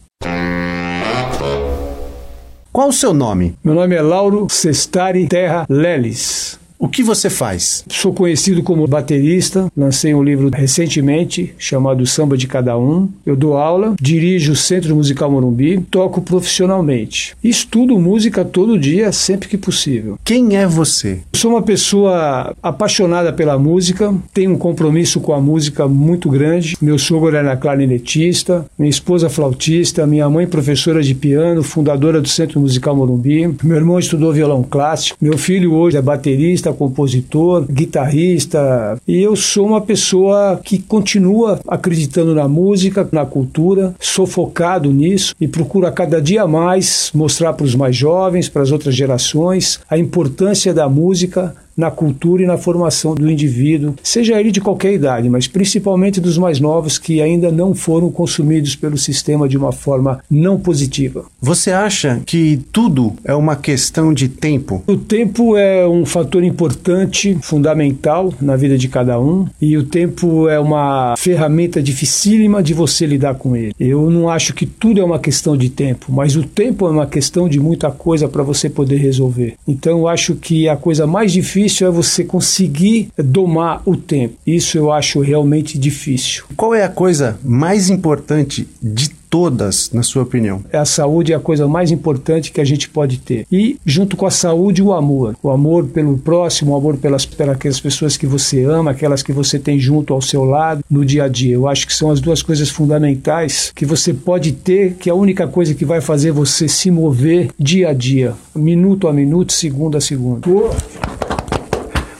Qual 2.73 2.89
o 2.89 2.93
seu 2.93 3.13
nome? 3.13 3.55
Meu 3.63 3.75
nome 3.75 3.95
é 3.95 4.01
Lauro 4.01 4.47
Sestari 4.49 5.29
Terra 5.29 5.67
Leles. 5.69 6.59
O 6.77 6.89
que 6.89 7.03
você 7.03 7.31
faz? 7.31 7.85
Sou 7.89 8.13
conhecido 8.13 8.63
como 8.63 8.87
baterista, 8.87 9.71
lancei 9.77 10.13
um 10.13 10.23
livro 10.23 10.51
recentemente 10.53 11.55
chamado 11.57 12.05
Samba 12.05 12.37
de 12.37 12.49
Cada 12.49 12.77
Um. 12.77 13.09
Eu 13.25 13.37
dou 13.37 13.57
aula, 13.57 13.95
dirijo 14.01 14.53
o 14.53 14.57
Centro 14.57 14.95
Musical 14.97 15.31
Morumbi, 15.31 15.81
toco 15.91 16.21
profissionalmente. 16.21 17.37
Estudo 17.43 17.99
música 17.99 18.45
todo 18.45 18.79
dia, 18.79 19.13
sempre 19.13 19.49
que 19.49 19.57
possível. 19.57 20.19
Quem 20.25 20.57
é 20.57 20.67
você? 20.67 21.21
Sou 21.33 21.53
uma 21.53 21.63
pessoa 21.63 22.55
apaixonada 22.63 23.33
pela 23.33 23.59
música, 23.59 24.13
tenho 24.33 24.53
um 24.53 24.59
compromisso 24.59 25.21
com 25.21 25.33
a 25.33 25.41
música 25.41 25.87
muito 25.87 26.29
grande. 26.29 26.77
Meu 26.83 26.99
sogro 26.99 27.37
era 27.37 27.57
clarinetista, 27.57 28.67
minha 28.79 28.91
esposa 28.91 29.31
flautista, 29.31 30.07
minha 30.07 30.29
mãe 30.29 30.47
professora 30.47 31.03
de 31.03 31.15
piano, 31.15 31.63
fundadora 31.63 32.21
do 32.21 32.29
Centro 32.29 32.61
Musical 32.61 32.97
Morumbi. 32.97 33.55
Meu 33.63 33.77
irmão 33.77 33.99
estudou 33.99 34.33
violão 34.33 34.63
clássico, 34.63 35.17
meu 35.21 35.39
filho 35.39 35.73
hoje 35.73 35.97
é 35.97 36.03
baterista, 36.03 36.64
compositor, 36.73 37.65
guitarrista, 37.71 38.99
e 39.07 39.21
eu 39.21 39.37
sou 39.37 39.67
uma 39.67 39.81
pessoa 39.81 40.61
que 40.63 40.79
continua 40.79 41.61
acreditando 41.67 42.35
na 42.35 42.49
música, 42.49 43.09
na 43.13 43.27
cultura, 43.27 43.95
sou 43.99 44.27
focado 44.27 44.91
nisso 44.91 45.35
e 45.41 45.47
procuro 45.47 45.87
a 45.87 45.93
cada 45.93 46.21
dia 46.21 46.47
mais 46.47 47.11
mostrar 47.15 47.53
para 47.53 47.65
os 47.65 47.75
mais 47.75 47.97
jovens, 47.97 48.49
para 48.49 48.63
as 48.63 48.73
outras 48.73 48.95
gerações, 48.95 49.81
a 49.89 49.99
importância 49.99 50.73
da 50.73 50.89
música 50.89 51.55
na 51.77 51.91
cultura 51.91 52.43
e 52.43 52.47
na 52.47 52.57
formação 52.57 53.15
do 53.15 53.31
indivíduo, 53.31 53.95
seja 54.03 54.41
ele 54.41 54.51
de 54.51 54.61
qualquer 54.61 54.93
idade, 54.93 55.29
mas 55.29 55.47
principalmente 55.47 56.21
dos 56.21 56.39
mais 56.39 56.61
novos 56.61 56.99
que 56.99 57.21
ainda 57.21 57.51
não 57.51 57.75
foram 57.75 58.11
consumidos 58.11 58.77
pelo 58.77 58.97
sistema 58.97 59.49
de 59.49 59.57
uma 59.57 59.73
forma 59.73 60.21
não 60.31 60.59
positiva. 60.59 61.25
Você 61.41 61.71
acha 61.71 62.21
que 62.25 62.61
tudo 62.73 63.13
é 63.25 63.35
uma 63.35 63.57
questão 63.57 64.13
de 64.13 64.29
tempo? 64.29 64.83
O 64.87 64.97
tempo 64.97 65.57
é 65.57 65.87
um 65.87 66.07
fator 66.07 66.45
importante, 66.45 67.37
fundamental 67.43 68.33
na 68.41 68.57
vida 68.57 68.79
de 68.79 68.89
cada 68.89 69.21
um, 69.21 69.47
e 69.61 69.77
o 69.77 69.85
tempo 69.85 70.49
é 70.49 70.59
uma 70.59 71.15
ferramenta 71.17 71.83
dificílima 71.83 72.63
de 72.63 72.73
você 72.73 73.07
lidar 73.07 73.35
com 73.35 73.57
ele. 73.57 73.75
Eu 73.79 74.11
não 74.11 74.29
acho 74.29 74.55
que 74.55 74.67
tudo 74.67 75.01
é 75.01 75.05
uma 75.05 75.19
questão 75.19 75.57
de 75.57 75.69
tempo, 75.71 76.13
mas 76.13 76.37
o 76.37 76.43
tempo 76.43 76.87
é 76.87 76.91
uma 76.91 77.07
questão 77.07 77.49
de 77.49 77.59
muita 77.59 77.91
coisa 77.91 78.29
para 78.29 78.43
você 78.43 78.71
poder 78.71 78.97
resolver. 78.97 79.55
Então 79.67 79.99
eu 80.01 80.09
acho 80.09 80.35
que 80.35 80.69
a 80.69 80.77
coisa 80.77 81.07
mais 81.07 81.33
difícil 81.33 81.64
difícil 81.65 81.89
é 81.89 81.91
você 81.91 82.25
conseguir 82.25 83.09
domar 83.17 83.83
o 83.87 83.97
tempo. 83.97 84.35
Isso 84.47 84.77
eu 84.77 84.93
acho 84.93 85.21
realmente 85.21 85.79
difícil. 85.79 86.45
Qual 86.57 86.75
é 86.75 86.85
a 86.85 86.89
coisa 86.89 87.39
mais 87.43 87.89
importante 87.89 88.69
de 88.83 89.09
todas, 89.35 89.91
na 89.93 90.03
sua 90.03 90.23
opinião? 90.23 90.63
A 90.73 90.85
saúde 90.85 91.33
é 91.33 91.37
a 91.37 91.41
coisa 91.41 91.67
mais 91.67 91.91
importante 91.91 92.53
que 92.53 92.61
a 92.61 92.65
gente 92.65 92.89
pode 92.89 93.19
ter. 93.19 93.47
E, 93.51 93.79
junto 93.85 94.17
com 94.17 94.27
a 94.27 94.31
saúde, 94.31 94.83
o 94.83 94.93
amor. 94.93 95.35
O 95.43 95.51
amor 95.51 95.87
pelo 95.87 96.19
próximo, 96.19 96.73
o 96.73 96.77
amor 96.77 96.97
pelas, 96.99 97.25
pelas 97.25 97.81
pessoas 97.81 98.17
que 98.17 98.27
você 98.27 98.63
ama, 98.63 98.93
aquelas 98.93 99.23
que 99.23 99.33
você 99.33 99.59
tem 99.59 99.79
junto 99.79 100.13
ao 100.13 100.21
seu 100.21 100.45
lado 100.45 100.85
no 100.89 101.05
dia 101.05 101.25
a 101.25 101.29
dia. 101.29 101.55
Eu 101.55 101.67
acho 101.67 101.87
que 101.87 101.93
são 101.93 102.11
as 102.11 102.21
duas 102.21 102.43
coisas 102.43 102.69
fundamentais 102.69 103.73
que 103.75 103.87
você 103.87 104.13
pode 104.13 104.53
ter, 104.53 104.95
que 104.95 105.09
é 105.09 105.13
a 105.13 105.17
única 105.17 105.49
coisa 105.49 105.75
que 105.75 105.85
vai 105.85 106.01
fazer 106.01 106.31
você 106.31 106.69
se 106.69 106.91
mover 106.91 107.49
dia 107.59 107.89
a 107.89 107.93
dia, 107.93 108.35
minuto 108.55 109.09
a 109.09 109.13
minuto, 109.13 109.53
segundo 109.53 109.97
a 109.97 110.01
segundo. 110.01 110.43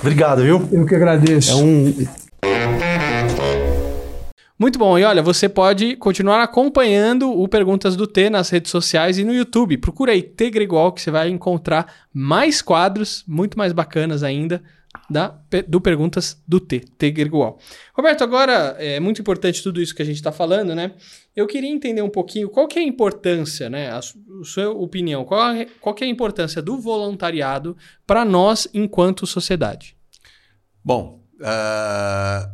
Obrigado, 0.05 0.43
viu? 0.43 0.69
Eu 0.71 0.85
que 0.85 0.95
agradeço. 0.95 1.51
É 1.51 1.55
um. 1.55 1.95
Muito 4.59 4.79
bom. 4.79 4.99
E 4.99 5.03
olha, 5.03 5.23
você 5.23 5.49
pode 5.49 5.97
continuar 5.97 6.43
acompanhando 6.43 7.33
o 7.33 7.49
Perguntas 7.49 7.97
do 7.97 8.07
T 8.07 8.29
nas 8.29 8.51
redes 8.51 8.71
sociais 8.71 9.17
e 9.17 9.25
no 9.25 9.33
YouTube. 9.33 9.79
Procura 9.79 10.13
aí 10.13 10.23
T 10.23 10.51
Gregol 10.51 10.93
que 10.93 11.01
você 11.01 11.11
vai 11.11 11.31
encontrar 11.31 11.91
mais 12.13 12.61
quadros, 12.61 13.25
muito 13.27 13.57
mais 13.57 13.73
bacanas 13.73 14.23
ainda, 14.23 14.63
da, 15.09 15.39
do 15.69 15.81
Perguntas 15.81 16.43
do 16.47 16.59
T, 16.59 16.81
T 16.81 17.11
Gregol. 17.11 17.59
Roberto, 17.95 18.25
agora 18.25 18.77
é 18.79 18.99
muito 18.99 19.21
importante 19.21 19.63
tudo 19.63 19.81
isso 19.81 19.95
que 19.95 20.03
a 20.03 20.05
gente 20.05 20.17
está 20.17 20.33
falando, 20.33 20.75
né? 20.75 20.95
Eu 21.37 21.47
queria 21.47 21.69
entender 21.69 22.03
um 22.03 22.09
pouquinho 22.09 22.49
qual 22.49 22.67
que 22.67 22.79
é 22.79 22.83
a 22.83 22.87
importância, 22.87 23.69
né? 23.69 23.91
A, 23.91 23.99
a 23.99 24.03
sua 24.45 24.71
opinião, 24.71 25.25
qual, 25.25 25.51
é, 25.53 25.67
qual 25.81 25.95
que 25.95 26.05
é 26.05 26.07
a 26.07 26.11
importância 26.11 26.63
do 26.63 26.79
voluntariado 26.79 27.77
para 28.07 28.25
nós 28.25 28.67
enquanto 28.73 29.27
sociedade? 29.27 29.97
Bom, 30.83 31.23
uh, 31.41 32.51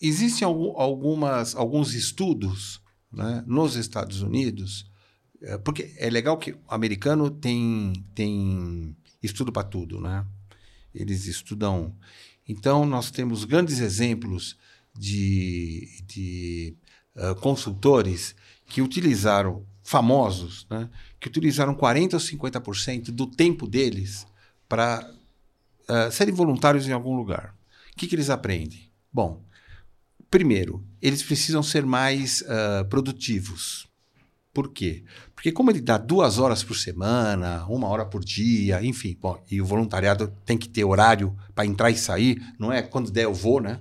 existem 0.00 0.46
algumas, 0.46 1.54
alguns 1.54 1.94
estudos 1.94 2.80
né, 3.12 3.44
nos 3.46 3.76
Estados 3.76 4.22
Unidos, 4.22 4.90
uh, 5.42 5.58
porque 5.60 5.94
é 5.98 6.08
legal 6.10 6.36
que 6.38 6.52
o 6.52 6.60
americano 6.68 7.30
tem, 7.30 7.92
tem 8.14 8.96
estudo 9.22 9.52
para 9.52 9.64
tudo, 9.64 10.00
né? 10.00 10.24
Eles 10.94 11.26
estudam. 11.26 11.94
Então, 12.48 12.84
nós 12.84 13.10
temos 13.10 13.44
grandes 13.44 13.80
exemplos 13.80 14.56
de, 14.94 16.02
de 16.06 16.76
uh, 17.16 17.34
consultores 17.36 18.34
que 18.66 18.82
utilizaram, 18.82 19.66
famosos, 19.82 20.66
né, 20.70 20.88
que 21.18 21.28
utilizaram 21.28 21.74
40% 21.74 22.14
ou 22.14 22.20
50% 22.20 23.10
do 23.10 23.26
tempo 23.26 23.66
deles 23.66 24.26
para 24.68 25.08
uh, 25.88 26.10
serem 26.10 26.34
voluntários 26.34 26.86
em 26.86 26.92
algum 26.92 27.16
lugar. 27.16 27.54
O 27.92 27.96
que, 27.96 28.06
que 28.06 28.14
eles 28.14 28.30
aprendem? 28.30 28.90
Bom, 29.12 29.42
primeiro, 30.30 30.82
eles 31.00 31.22
precisam 31.22 31.62
ser 31.62 31.84
mais 31.84 32.42
uh, 32.42 32.84
produtivos. 32.88 33.86
Por 34.52 34.72
quê? 34.72 35.04
Porque 35.42 35.50
como 35.50 35.72
ele 35.72 35.80
dá 35.80 35.98
duas 35.98 36.38
horas 36.38 36.62
por 36.62 36.76
semana, 36.76 37.66
uma 37.66 37.88
hora 37.88 38.06
por 38.06 38.22
dia, 38.24 38.80
enfim, 38.80 39.18
bom, 39.20 39.42
e 39.50 39.60
o 39.60 39.66
voluntariado 39.66 40.32
tem 40.46 40.56
que 40.56 40.68
ter 40.68 40.84
horário 40.84 41.36
para 41.52 41.66
entrar 41.66 41.90
e 41.90 41.96
sair, 41.96 42.40
não 42.60 42.72
é 42.72 42.80
quando 42.80 43.10
der 43.10 43.24
eu 43.24 43.34
vou, 43.34 43.60
né? 43.60 43.80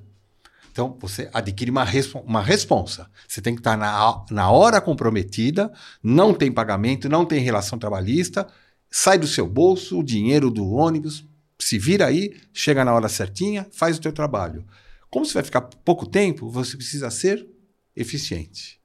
Então, 0.71 0.97
você 0.99 1.29
adquire 1.31 1.69
uma, 1.69 1.85
uma 2.25 2.41
responsa. 2.41 3.07
Você 3.27 3.43
tem 3.43 3.53
que 3.53 3.59
estar 3.59 3.77
na, 3.77 4.25
na 4.31 4.49
hora 4.49 4.81
comprometida, 4.81 5.71
não 6.01 6.33
tem 6.33 6.51
pagamento, 6.51 7.07
não 7.07 7.27
tem 7.27 7.39
relação 7.43 7.77
trabalhista, 7.77 8.47
sai 8.89 9.19
do 9.19 9.27
seu 9.27 9.47
bolso, 9.47 9.99
o 9.99 10.03
dinheiro 10.03 10.49
do 10.49 10.67
ônibus, 10.67 11.23
se 11.59 11.77
vira 11.77 12.07
aí, 12.07 12.41
chega 12.51 12.83
na 12.83 12.91
hora 12.91 13.07
certinha, 13.07 13.67
faz 13.71 13.97
o 13.97 14.01
teu 14.01 14.11
trabalho. 14.11 14.65
Como 15.11 15.27
você 15.27 15.35
vai 15.35 15.43
ficar 15.43 15.61
pouco 15.61 16.07
tempo, 16.07 16.49
você 16.49 16.75
precisa 16.75 17.11
ser 17.11 17.47
eficiente. 17.95 18.80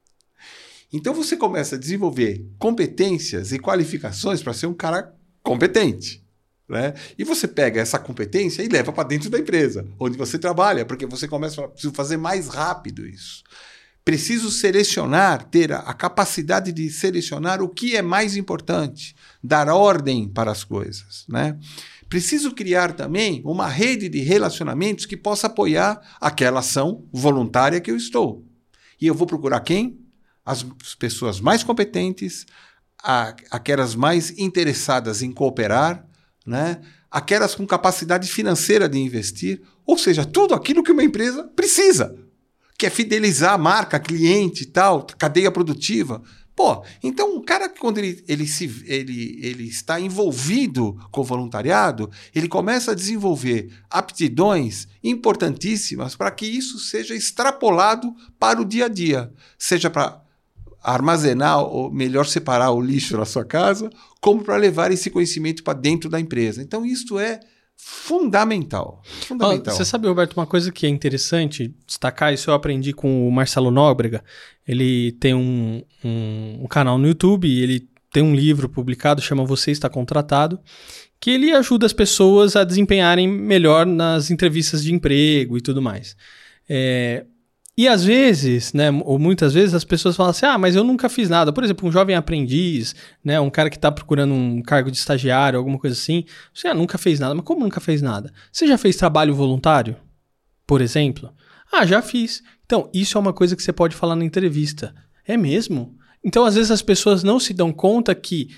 Então 0.92 1.12
você 1.12 1.36
começa 1.36 1.76
a 1.76 1.78
desenvolver 1.78 2.46
competências 2.58 3.52
e 3.52 3.58
qualificações 3.58 4.42
para 4.42 4.52
ser 4.52 4.66
um 4.66 4.74
cara 4.74 5.14
competente. 5.42 6.24
Né? 6.68 6.94
E 7.16 7.24
você 7.24 7.46
pega 7.46 7.80
essa 7.80 7.98
competência 7.98 8.62
e 8.62 8.68
leva 8.68 8.92
para 8.92 9.08
dentro 9.08 9.30
da 9.30 9.38
empresa, 9.38 9.86
onde 10.00 10.18
você 10.18 10.38
trabalha, 10.38 10.84
porque 10.84 11.06
você 11.06 11.28
começa 11.28 11.64
a 11.64 11.68
preciso 11.68 11.94
fazer 11.94 12.16
mais 12.16 12.48
rápido 12.48 13.06
isso. 13.06 13.44
Preciso 14.04 14.50
selecionar, 14.50 15.44
ter 15.44 15.72
a, 15.72 15.78
a 15.78 15.92
capacidade 15.92 16.72
de 16.72 16.90
selecionar 16.90 17.62
o 17.62 17.68
que 17.68 17.96
é 17.96 18.02
mais 18.02 18.36
importante, 18.36 19.14
dar 19.42 19.68
ordem 19.68 20.28
para 20.28 20.50
as 20.50 20.64
coisas. 20.64 21.24
Né? 21.28 21.56
Preciso 22.08 22.52
criar 22.52 22.92
também 22.92 23.42
uma 23.44 23.68
rede 23.68 24.08
de 24.08 24.20
relacionamentos 24.20 25.06
que 25.06 25.16
possa 25.16 25.48
apoiar 25.48 26.00
aquela 26.20 26.60
ação 26.60 27.04
voluntária 27.12 27.80
que 27.80 27.90
eu 27.90 27.96
estou. 27.96 28.44
E 29.00 29.06
eu 29.06 29.14
vou 29.14 29.26
procurar 29.26 29.60
quem? 29.60 30.05
As 30.46 30.64
pessoas 30.98 31.40
mais 31.40 31.62
competentes, 31.62 32.46
a, 33.02 33.34
aquelas 33.50 33.94
mais 33.94 34.30
interessadas 34.38 35.20
em 35.20 35.32
cooperar, 35.32 36.06
né? 36.46 36.80
aquelas 37.10 37.54
com 37.54 37.66
capacidade 37.66 38.28
financeira 38.28 38.88
de 38.88 38.98
investir, 38.98 39.62
ou 39.84 39.96
seja, 39.96 40.24
tudo 40.24 40.54
aquilo 40.54 40.82
que 40.82 40.92
uma 40.92 41.04
empresa 41.04 41.44
precisa, 41.44 42.14
que 42.78 42.86
é 42.86 42.90
fidelizar 42.90 43.54
a 43.54 43.58
marca, 43.58 43.98
cliente 43.98 44.64
e 44.64 44.66
tal, 44.66 45.06
cadeia 45.18 45.50
produtiva. 45.50 46.22
Pô, 46.54 46.82
então 47.02 47.36
o 47.36 47.42
cara, 47.42 47.68
quando 47.68 47.98
ele, 47.98 48.24
ele, 48.26 48.46
se, 48.46 48.82
ele, 48.86 49.38
ele 49.42 49.64
está 49.64 50.00
envolvido 50.00 50.98
com 51.10 51.20
o 51.20 51.24
voluntariado, 51.24 52.10
ele 52.34 52.48
começa 52.48 52.92
a 52.92 52.94
desenvolver 52.94 53.70
aptidões 53.90 54.88
importantíssimas 55.04 56.16
para 56.16 56.30
que 56.30 56.46
isso 56.46 56.78
seja 56.78 57.14
extrapolado 57.14 58.14
para 58.38 58.60
o 58.60 58.64
dia 58.64 58.86
a 58.86 58.88
dia, 58.88 59.30
seja 59.58 59.90
para 59.90 60.25
armazenar, 60.86 61.62
ou 61.64 61.90
melhor, 61.90 62.26
separar 62.26 62.70
o 62.70 62.80
lixo 62.80 63.16
na 63.16 63.24
sua 63.24 63.44
casa, 63.44 63.90
como 64.20 64.42
para 64.42 64.56
levar 64.56 64.92
esse 64.92 65.10
conhecimento 65.10 65.64
para 65.64 65.78
dentro 65.78 66.08
da 66.08 66.20
empresa. 66.20 66.62
Então, 66.62 66.86
isso 66.86 67.18
é 67.18 67.40
fundamental. 67.76 69.02
fundamental. 69.20 69.74
Você 69.74 69.84
sabe, 69.84 70.06
Roberto, 70.06 70.34
uma 70.34 70.46
coisa 70.46 70.70
que 70.70 70.86
é 70.86 70.88
interessante 70.88 71.74
destacar, 71.86 72.32
isso 72.32 72.50
eu 72.50 72.54
aprendi 72.54 72.92
com 72.92 73.28
o 73.28 73.32
Marcelo 73.32 73.70
Nóbrega. 73.70 74.24
Ele 74.66 75.12
tem 75.12 75.34
um, 75.34 75.82
um, 76.04 76.60
um 76.62 76.66
canal 76.66 76.96
no 76.98 77.06
YouTube 77.06 77.46
ele 77.46 77.88
tem 78.12 78.22
um 78.22 78.34
livro 78.34 78.66
publicado, 78.66 79.20
chama 79.20 79.44
Você 79.44 79.70
Está 79.70 79.90
Contratado, 79.90 80.58
que 81.20 81.30
ele 81.30 81.52
ajuda 81.52 81.84
as 81.84 81.92
pessoas 81.92 82.56
a 82.56 82.64
desempenharem 82.64 83.28
melhor 83.28 83.84
nas 83.84 84.30
entrevistas 84.30 84.82
de 84.82 84.94
emprego 84.94 85.58
e 85.58 85.60
tudo 85.60 85.82
mais. 85.82 86.16
É, 86.66 87.26
e 87.78 87.86
às 87.86 88.02
vezes, 88.02 88.72
né, 88.72 88.90
ou 89.04 89.18
muitas 89.18 89.52
vezes, 89.52 89.74
as 89.74 89.84
pessoas 89.84 90.16
falam 90.16 90.30
assim: 90.30 90.46
ah, 90.46 90.56
mas 90.56 90.74
eu 90.74 90.82
nunca 90.82 91.10
fiz 91.10 91.28
nada. 91.28 91.52
Por 91.52 91.62
exemplo, 91.62 91.86
um 91.86 91.92
jovem 91.92 92.16
aprendiz, 92.16 92.94
né, 93.22 93.38
um 93.38 93.50
cara 93.50 93.68
que 93.68 93.76
está 93.76 93.92
procurando 93.92 94.32
um 94.32 94.62
cargo 94.62 94.90
de 94.90 94.96
estagiário, 94.96 95.58
alguma 95.58 95.78
coisa 95.78 95.94
assim. 95.94 96.24
Você 96.54 96.68
ah, 96.68 96.74
nunca 96.74 96.96
fez 96.96 97.20
nada. 97.20 97.34
Mas 97.34 97.44
como 97.44 97.60
nunca 97.60 97.78
fez 97.78 98.00
nada? 98.00 98.32
Você 98.50 98.66
já 98.66 98.78
fez 98.78 98.96
trabalho 98.96 99.34
voluntário? 99.34 99.96
Por 100.66 100.80
exemplo? 100.80 101.30
Ah, 101.70 101.84
já 101.84 102.00
fiz. 102.00 102.42
Então, 102.64 102.90
isso 102.94 103.18
é 103.18 103.20
uma 103.20 103.32
coisa 103.32 103.54
que 103.54 103.62
você 103.62 103.72
pode 103.72 103.94
falar 103.94 104.16
na 104.16 104.24
entrevista. 104.24 104.94
É 105.26 105.36
mesmo? 105.36 105.94
Então, 106.24 106.44
às 106.44 106.54
vezes, 106.54 106.70
as 106.70 106.82
pessoas 106.82 107.22
não 107.22 107.38
se 107.38 107.52
dão 107.52 107.72
conta 107.72 108.14
que, 108.14 108.48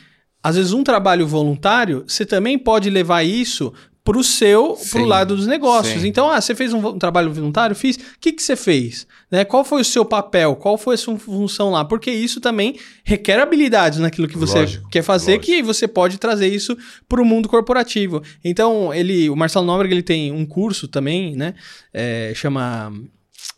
às 0.43 0.55
vezes, 0.55 0.73
um 0.73 0.85
trabalho 0.85 1.27
voluntário, 1.27 2.05
você 2.07 2.25
também 2.25 2.57
pode 2.57 2.89
levar 2.89 3.25
isso 3.25 3.73
pro 4.09 4.25
seu, 4.25 4.75
sim, 4.75 4.89
pro 4.89 5.05
lado 5.05 5.37
dos 5.37 5.47
negócios. 5.47 6.01
Sim. 6.01 6.09
Então, 6.09 6.31
ah, 6.31 6.41
você 6.41 6.55
fez 6.55 6.73
um, 6.73 6.79
um, 6.79 6.99
trabalho 6.99 7.31
voluntário? 7.31 7.77
Fiz. 7.77 7.97
O 7.97 8.01
que, 8.19 8.33
que 8.33 8.43
você 8.43 8.57
fez? 8.57 9.07
Né? 9.31 9.45
Qual 9.45 9.63
foi 9.63 9.83
o 9.83 9.85
seu 9.85 10.03
papel? 10.03 10.57
Qual 10.57 10.79
foi 10.79 10.95
a 10.95 10.99
sua 10.99 11.19
função 11.19 11.69
lá? 11.69 11.85
Porque 11.85 12.11
isso 12.11 12.41
também 12.41 12.79
requer 13.05 13.39
habilidades 13.39 13.99
naquilo 13.99 14.27
que 14.27 14.39
você 14.39 14.61
lógico, 14.61 14.89
quer 14.89 15.03
fazer, 15.03 15.33
lógico. 15.33 15.45
que 15.45 15.63
você 15.63 15.87
pode 15.87 16.17
trazer 16.17 16.49
isso 16.49 16.75
para 17.07 17.21
o 17.21 17.25
mundo 17.25 17.51
corporativo. 17.51 18.23
Então, 18.43 18.95
ele, 18.95 19.29
o 19.29 19.37
Marcelo 19.37 19.67
Nóbrega, 19.67 19.93
ele 19.93 20.03
tem 20.03 20.33
um 20.33 20.47
curso 20.47 20.89
também, 20.89 21.37
né? 21.37 21.55
É, 21.93 22.33
chama... 22.35 22.91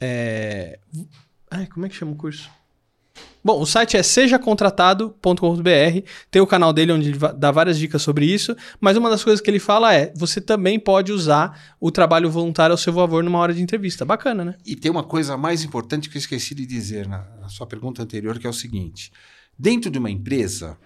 É... 0.01 0.81
Ai, 1.49 1.69
como 1.69 1.87
é 1.87 1.89
que 1.89 1.95
chama 1.95 2.11
o 2.11 2.17
curso? 2.17 2.51
Bom, 3.43 3.61
o 3.61 3.67
site 3.67 3.97
é 3.97 4.03
sejacontratado.com.br, 4.03 6.09
tem 6.31 6.43
o 6.43 6.47
canal 6.47 6.73
dele 6.73 6.93
onde 6.93 7.09
ele 7.09 7.19
dá 7.37 7.51
várias 7.51 7.79
dicas 7.79 8.03
sobre 8.03 8.27
isso, 8.27 8.55
mas 8.79 8.97
uma 8.97 9.09
das 9.09 9.25
coisas 9.25 9.41
que 9.41 9.51
ele 9.51 9.59
fala 9.59 9.95
é: 9.95 10.13
você 10.15 10.41
também 10.41 10.79
pode 10.79 11.11
usar 11.11 11.75
o 11.81 11.91
trabalho 11.91 12.31
voluntário 12.31 12.73
ao 12.73 12.79
seu 12.79 12.93
favor 12.93 13.25
numa 13.25 13.39
hora 13.39 13.55
de 13.55 13.63
entrevista. 13.63 14.05
Bacana, 14.05 14.45
né? 14.45 14.55
E 14.67 14.77
tem 14.77 14.91
uma 14.91 15.05
coisa 15.05 15.37
mais 15.37 15.65
importante 15.65 16.11
que 16.11 16.17
eu 16.17 16.21
esqueci 16.21 16.55
de 16.55 16.67
dizer 16.67 17.09
na, 17.09 17.25
na 17.41 17.49
sua 17.49 17.67
pergunta 17.67 18.03
anterior, 18.03 18.39
que 18.39 18.47
é 18.47 18.51
o 18.51 18.53
seguinte: 18.53 19.11
dentro 19.59 19.91
de 19.91 19.99
uma 19.99 20.11
empresa 20.11 20.77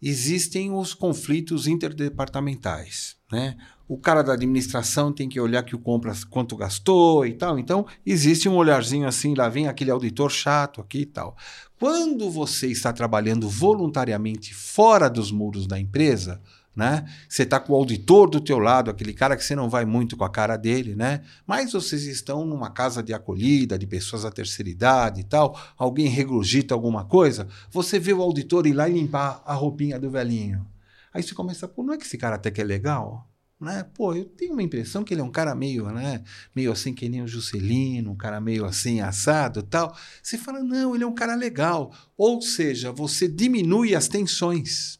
existem 0.00 0.72
os 0.72 0.94
conflitos 0.94 1.66
interdepartamentais, 1.66 3.16
né? 3.30 3.56
o 3.88 3.96
cara 3.96 4.22
da 4.22 4.34
administração 4.34 5.10
tem 5.10 5.28
que 5.28 5.40
olhar 5.40 5.62
que 5.62 5.74
o 5.74 5.78
compra 5.78 6.12
quanto 6.28 6.54
gastou 6.54 7.24
e 7.24 7.32
tal. 7.32 7.58
Então, 7.58 7.86
existe 8.04 8.46
um 8.46 8.54
olharzinho 8.54 9.08
assim, 9.08 9.34
lá 9.34 9.48
vem 9.48 9.66
aquele 9.66 9.90
auditor 9.90 10.30
chato 10.30 10.82
aqui 10.82 11.00
e 11.00 11.06
tal. 11.06 11.34
Quando 11.80 12.30
você 12.30 12.66
está 12.66 12.92
trabalhando 12.92 13.48
voluntariamente 13.48 14.54
fora 14.54 15.08
dos 15.08 15.32
muros 15.32 15.66
da 15.66 15.80
empresa, 15.80 16.40
né? 16.78 17.04
Você 17.28 17.42
está 17.42 17.58
com 17.58 17.72
o 17.72 17.76
auditor 17.76 18.30
do 18.30 18.40
teu 18.40 18.60
lado, 18.60 18.88
aquele 18.88 19.12
cara 19.12 19.36
que 19.36 19.44
você 19.44 19.56
não 19.56 19.68
vai 19.68 19.84
muito 19.84 20.16
com 20.16 20.22
a 20.22 20.30
cara 20.30 20.56
dele, 20.56 20.94
né? 20.94 21.22
Mas 21.44 21.72
vocês 21.72 22.04
estão 22.04 22.46
numa 22.46 22.70
casa 22.70 23.02
de 23.02 23.12
acolhida, 23.12 23.76
de 23.76 23.84
pessoas 23.84 24.22
da 24.22 24.30
terceira 24.30 24.70
idade 24.70 25.22
e 25.22 25.24
tal, 25.24 25.60
alguém 25.76 26.06
regurgita 26.06 26.74
alguma 26.74 27.04
coisa, 27.04 27.48
você 27.68 27.98
vê 27.98 28.12
o 28.12 28.22
auditor 28.22 28.64
ir 28.64 28.74
lá 28.74 28.88
e 28.88 28.92
limpar 28.92 29.42
a 29.44 29.54
roupinha 29.54 29.98
do 29.98 30.08
velhinho. 30.08 30.64
Aí 31.12 31.20
você 31.20 31.34
começa, 31.34 31.66
pô, 31.66 31.82
não 31.82 31.94
é 31.94 31.98
que 31.98 32.04
esse 32.04 32.16
cara 32.16 32.36
até 32.36 32.48
que 32.48 32.60
é 32.60 32.64
legal? 32.64 33.28
Né? 33.60 33.84
Pô, 33.92 34.14
eu 34.14 34.24
tenho 34.24 34.52
uma 34.52 34.62
impressão 34.62 35.02
que 35.02 35.12
ele 35.12 35.20
é 35.20 35.24
um 35.24 35.32
cara 35.32 35.52
meio, 35.56 35.90
né? 35.90 36.22
Meio 36.54 36.70
assim 36.70 36.94
que 36.94 37.08
nem 37.08 37.22
o 37.22 37.26
Juscelino, 37.26 38.12
um 38.12 38.16
cara 38.16 38.40
meio 38.40 38.64
assim 38.64 39.00
assado 39.00 39.64
tal. 39.64 39.96
Você 40.22 40.38
fala, 40.38 40.62
não, 40.62 40.94
ele 40.94 41.02
é 41.02 41.06
um 41.06 41.14
cara 41.14 41.34
legal. 41.34 41.92
Ou 42.16 42.40
seja, 42.40 42.92
você 42.92 43.26
diminui 43.26 43.96
as 43.96 44.06
tensões. 44.06 44.97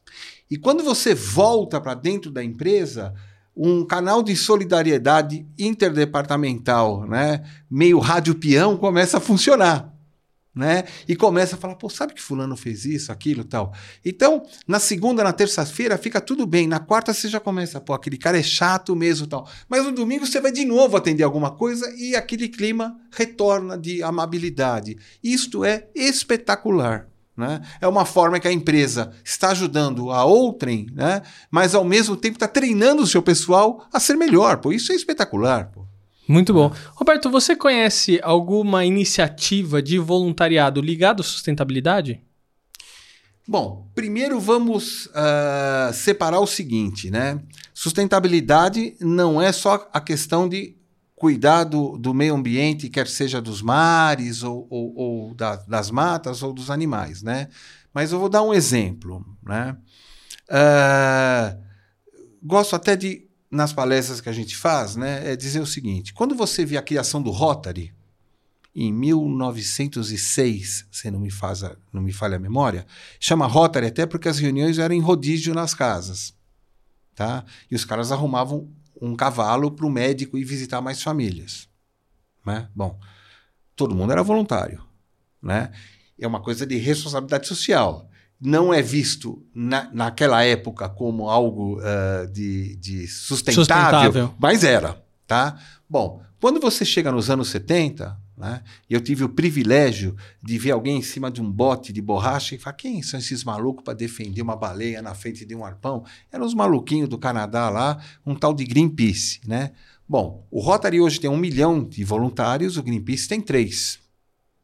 E 0.51 0.57
quando 0.57 0.83
você 0.83 1.15
volta 1.15 1.81
para 1.81 1.95
dentro 1.95 2.31
da 2.31 2.43
empresa, 2.43 3.15
um 3.57 3.85
canal 3.85 4.23
de 4.23 4.35
solidariedade 4.37 5.47
interdepartamental, 5.59 7.07
né? 7.07 7.45
Meio 7.71 7.99
rádio 7.99 8.35
peão 8.35 8.77
começa 8.77 9.19
a 9.19 9.21
funcionar 9.21 9.99
né? 10.59 10.83
E 11.07 11.15
começa 11.15 11.55
a 11.55 11.59
falar, 11.59 11.77
pô, 11.77 11.89
sabe 11.89 12.13
que 12.13 12.21
fulano 12.21 12.57
fez 12.57 12.85
isso, 12.85 13.13
aquilo, 13.13 13.45
tal. 13.45 13.73
Então, 14.05 14.43
na 14.67 14.81
segunda, 14.81 15.23
na 15.23 15.33
terça-feira 15.33 15.97
fica 15.97 16.21
tudo 16.21 16.45
bem. 16.45 16.67
Na 16.67 16.81
quarta 16.81 17.15
você 17.15 17.29
já 17.29 17.39
começa, 17.39 17.81
pô, 17.81 17.95
aquele 17.95 18.19
cara 18.19 18.37
é 18.37 18.43
chato 18.43 18.97
mesmo, 18.97 19.29
tal. 19.29 19.49
Mas 19.69 19.85
no 19.85 19.93
domingo 19.93 20.27
você 20.27 20.41
vai 20.41 20.51
de 20.51 20.65
novo 20.65 20.97
atender 20.97 21.23
alguma 21.23 21.53
coisa 21.53 21.89
e 21.97 22.17
aquele 22.17 22.49
clima 22.49 22.99
retorna 23.13 23.79
de 23.79 24.03
amabilidade. 24.03 24.99
Isto 25.23 25.65
é 25.65 25.87
espetacular. 25.95 27.09
Né? 27.39 27.63
É 27.81 27.87
uma 27.87 28.05
forma 28.05 28.41
que 28.41 28.49
a 28.49 28.53
empresa 28.53 29.13
está 29.25 29.51
ajudando 29.53 30.11
a 30.11 30.25
outrem, 30.25 30.89
né? 30.93 31.23
mas 31.49 31.73
ao 31.73 31.85
mesmo 31.85 32.17
tempo 32.17 32.35
está 32.35 32.49
treinando 32.49 33.03
o 33.03 33.07
seu 33.07 33.23
pessoal 33.23 33.87
a 33.93 34.01
ser 34.01 34.17
melhor. 34.17 34.57
Pô, 34.57 34.73
isso 34.73 34.91
é 34.91 34.97
espetacular. 34.97 35.71
Pô. 35.71 35.87
Muito 36.27 36.53
bom. 36.53 36.73
Roberto, 36.97 37.31
você 37.31 37.55
conhece 37.55 38.19
alguma 38.25 38.85
iniciativa 38.85 39.81
de 39.81 40.01
voluntariado 40.01 40.81
ligada 40.81 41.21
à 41.21 41.25
sustentabilidade? 41.25 42.21
Bom, 43.47 43.89
primeiro 43.95 44.41
vamos 44.41 45.07
uh, 45.07 45.93
separar 45.95 46.41
o 46.41 46.47
seguinte, 46.47 47.09
né? 47.09 47.41
Sustentabilidade 47.73 48.95
não 49.01 49.41
é 49.41 49.53
só 49.53 49.89
a 49.93 50.01
questão 50.01 50.49
de 50.49 50.77
cuidar 51.19 51.65
do, 51.65 51.99
do 51.99 52.15
meio 52.15 52.35
ambiente, 52.35 52.89
quer 52.89 53.09
seja 53.09 53.41
dos 53.41 53.61
mares 53.61 54.43
ou, 54.43 54.67
ou, 54.71 54.95
ou 54.97 55.35
da, 55.35 55.57
das 55.57 55.91
matas 55.91 56.43
ou 56.43 56.53
dos 56.53 56.71
animais, 56.71 57.23
né? 57.23 57.49
Mas 57.93 58.13
eu 58.13 58.19
vou 58.19 58.29
dar 58.29 58.43
um 58.43 58.55
exemplo, 58.55 59.25
né? 59.43 59.77
Uh, 60.49 61.63
gosto 62.43 62.77
até 62.77 62.97
de 62.97 63.27
nas 63.51 63.73
palestras 63.73 64.21
que 64.21 64.29
a 64.29 64.33
gente 64.33 64.55
faz, 64.57 64.95
né, 64.95 65.33
é 65.33 65.37
dizer 65.37 65.61
o 65.61 65.67
seguinte: 65.67 66.13
quando 66.13 66.35
você 66.35 66.65
vê 66.65 66.77
a 66.77 66.83
criação 66.83 67.21
do 67.21 67.31
Rotary, 67.31 67.95
em 68.75 68.93
1906, 68.93 70.87
se 70.91 71.11
não 71.11 71.19
me, 71.19 71.31
faz 71.31 71.65
a, 71.65 71.77
não 71.93 72.01
me 72.01 72.13
falha 72.13 72.37
a 72.37 72.39
memória, 72.39 72.87
chama 73.19 73.47
Rotary 73.47 73.87
até 73.87 74.07
porque 74.07 74.29
as 74.29 74.39
reuniões 74.39 74.79
eram 74.79 74.95
em 74.95 75.01
rodízio 75.01 75.53
nas 75.53 75.75
casas. 75.75 76.33
Tá? 77.15 77.45
E 77.69 77.75
os 77.75 77.85
caras 77.85 78.13
arrumavam 78.13 78.71
um 79.01 79.15
cavalo 79.17 79.71
para 79.71 79.87
o 79.87 79.91
médico 79.91 80.39
ir 80.39 80.45
visitar 80.45 80.81
mais 80.81 81.03
famílias. 81.03 81.69
Né? 82.45 82.69
Bom, 82.75 82.99
todo 83.75 83.95
mundo 83.95 84.13
era 84.13 84.23
voluntário. 84.23 84.83
Né? 85.43 85.71
É 86.19 86.27
uma 86.27 86.41
coisa 86.41 86.67
de 86.67 86.77
responsabilidade 86.77 87.47
social 87.47 88.09
não 88.41 88.73
é 88.73 88.81
visto 88.81 89.45
na, 89.53 89.91
naquela 89.93 90.45
época 90.45 90.89
como 90.89 91.29
algo 91.29 91.81
uh, 91.81 92.31
de, 92.33 92.77
de 92.77 93.09
sustentável, 93.09 93.65
sustentável, 93.65 94.35
mas 94.39 94.63
era, 94.63 95.03
tá? 95.27 95.59
Bom, 95.91 96.23
quando 96.41 96.61
você 96.61 96.85
chega 96.85 97.11
nos 97.11 97.31
anos 97.31 97.49
70, 97.49 98.17
né, 98.39 98.63
eu 98.89 99.01
tive 99.01 99.25
o 99.25 99.29
privilégio 99.29 100.17
de 100.43 100.59
ver 100.59 100.71
alguém 100.71 100.99
em 100.99 101.03
cima 101.03 101.31
de 101.31 101.43
um 101.43 101.51
bote 101.51 101.93
de 101.93 102.01
borracha 102.01 102.55
e 102.55 102.59
falar: 102.59 102.77
quem 102.77 103.03
são 103.03 103.19
esses 103.19 103.45
malucos 103.45 103.85
para 103.85 103.95
defender 103.95 104.41
uma 104.43 104.57
baleia 104.57 105.03
na 105.03 105.15
frente 105.15 105.45
de 105.45 105.55
um 105.55 105.65
arpão? 105.65 106.05
Eram 106.31 106.47
os 106.47 106.55
maluquinhos 106.55 107.09
do 107.09 107.19
Canadá 107.19 107.69
lá, 107.69 108.03
um 108.25 108.35
tal 108.35 108.55
de 108.55 108.65
Greenpeace, 108.65 109.41
né? 109.47 109.73
Bom, 110.09 110.47
o 110.51 110.61
Rotary 110.61 111.01
hoje 111.01 111.21
tem 111.21 111.29
um 111.29 111.37
milhão 111.37 111.85
de 111.85 112.03
voluntários, 112.03 112.79
o 112.79 112.83
Greenpeace 112.83 113.29
tem 113.29 113.41
três. 113.41 113.99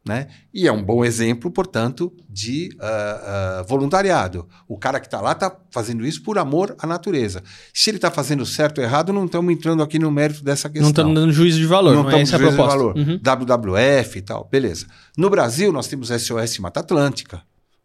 Né? 0.07 0.29
E 0.53 0.69
é 0.69 0.73
um 0.73 0.83
bom 0.83 1.03
exemplo, 1.03 1.51
portanto, 1.51 2.13
de 2.29 2.69
uh, 2.75 3.63
uh, 3.63 3.65
voluntariado. 3.67 4.47
O 4.69 4.77
cara 4.77 5.01
que 5.01 5.07
está 5.07 5.19
lá 5.19 5.33
está 5.33 5.57
fazendo 5.71 6.05
isso 6.05 6.23
por 6.23 6.37
amor 6.37 6.77
à 6.79 6.87
natureza. 6.87 7.43
Se 7.73 7.89
ele 7.89 7.97
está 7.97 8.11
fazendo 8.11 8.45
certo 8.45 8.79
ou 8.79 8.85
errado, 8.85 9.15
não 9.15 9.25
estamos 9.25 9.51
entrando 9.51 9.83
aqui 9.83 9.99
no 9.99 10.11
mérito 10.11 10.45
dessa 10.45 10.69
questão. 10.69 10.83
Não 10.83 10.91
estamos 10.91 11.15
dando 11.15 11.33
juízo 11.33 11.59
de 11.59 11.65
valor, 11.65 11.95
não, 11.95 12.03
não 12.03 12.11
é 12.11 12.21
essa 12.21 12.37
a 12.37 12.39
proposta. 12.39 12.63
De 12.63 12.69
valor. 12.69 12.97
Uhum. 12.99 13.19
WWF 13.19 14.19
e 14.19 14.23
tal, 14.23 14.47
beleza. 14.53 14.87
No 15.17 15.31
Brasil, 15.31 15.73
nós 15.73 15.87
temos 15.87 16.09
SOS 16.09 16.59
Mata 16.59 16.81
Atlântica, 16.81 17.41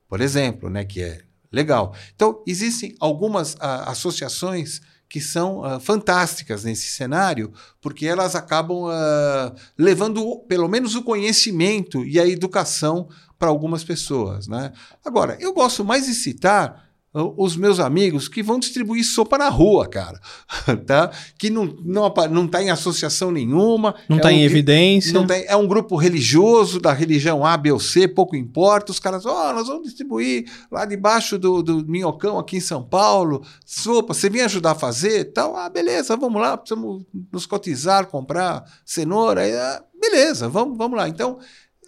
por 0.09 0.19
exemplo, 0.19 0.69
né, 0.69 0.83
que 0.83 1.01
é 1.01 1.21
legal. 1.49 1.95
Então, 2.13 2.43
existem 2.45 2.95
algumas 2.99 3.53
uh, 3.53 3.87
associações 3.87 4.81
que 5.09 5.19
são 5.19 5.61
uh, 5.61 5.79
fantásticas 5.79 6.63
nesse 6.63 6.87
cenário, 6.89 7.51
porque 7.81 8.05
elas 8.05 8.35
acabam 8.35 8.83
uh, 8.83 9.55
levando 9.77 10.39
pelo 10.47 10.67
menos 10.67 10.93
o 10.93 11.03
conhecimento 11.03 12.05
e 12.05 12.19
a 12.19 12.27
educação 12.27 13.09
para 13.37 13.49
algumas 13.49 13.83
pessoas. 13.83 14.47
Né? 14.47 14.71
Agora, 15.03 15.35
eu 15.39 15.51
gosto 15.53 15.83
mais 15.83 16.05
de 16.05 16.13
citar 16.13 16.88
os 17.11 17.55
meus 17.55 17.79
amigos 17.79 18.27
que 18.27 18.43
vão 18.43 18.59
distribuir 18.59 19.03
sopa 19.03 19.35
na 19.37 19.49
rua, 19.49 19.87
cara, 19.87 20.19
tá? 20.85 21.09
Que 21.39 21.49
não, 21.49 21.65
não, 21.83 22.13
não 22.29 22.47
tá 22.47 22.61
em 22.61 22.69
associação 22.69 23.31
nenhuma. 23.31 23.95
Não 24.07 24.17
é 24.17 24.21
tá 24.21 24.27
um, 24.27 24.31
em 24.31 24.43
evidência. 24.43 25.11
Não 25.11 25.25
tem, 25.25 25.43
é 25.47 25.55
um 25.55 25.67
grupo 25.67 25.95
religioso 25.95 26.79
da 26.79 26.93
religião 26.93 27.43
A, 27.43 27.57
B 27.57 27.71
ou 27.71 27.79
C, 27.79 28.07
pouco 28.07 28.35
importa. 28.35 28.91
Os 28.91 28.99
caras, 28.99 29.25
ó, 29.25 29.49
oh, 29.49 29.53
nós 29.53 29.67
vamos 29.67 29.87
distribuir 29.87 30.45
lá 30.71 30.85
debaixo 30.85 31.39
do, 31.39 31.63
do 31.63 31.83
Minhocão 31.87 32.37
aqui 32.37 32.57
em 32.57 32.61
São 32.61 32.83
Paulo, 32.83 33.43
sopa, 33.65 34.13
você 34.13 34.29
vem 34.29 34.43
ajudar 34.43 34.71
a 34.71 34.75
fazer? 34.75 35.21
Então, 35.21 35.55
ah, 35.55 35.67
beleza, 35.67 36.15
vamos 36.15 36.39
lá, 36.39 36.55
precisamos 36.57 37.03
nos 37.31 37.47
cotizar, 37.47 38.05
comprar 38.05 38.63
cenoura, 38.85 39.41
ah, 39.43 39.83
beleza, 39.99 40.47
vamos, 40.47 40.77
vamos 40.77 40.95
lá. 40.95 41.09
Então, 41.09 41.39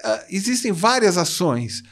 uh, 0.03 0.19
existem 0.31 0.71
várias 0.71 1.15
ações, 1.15 1.83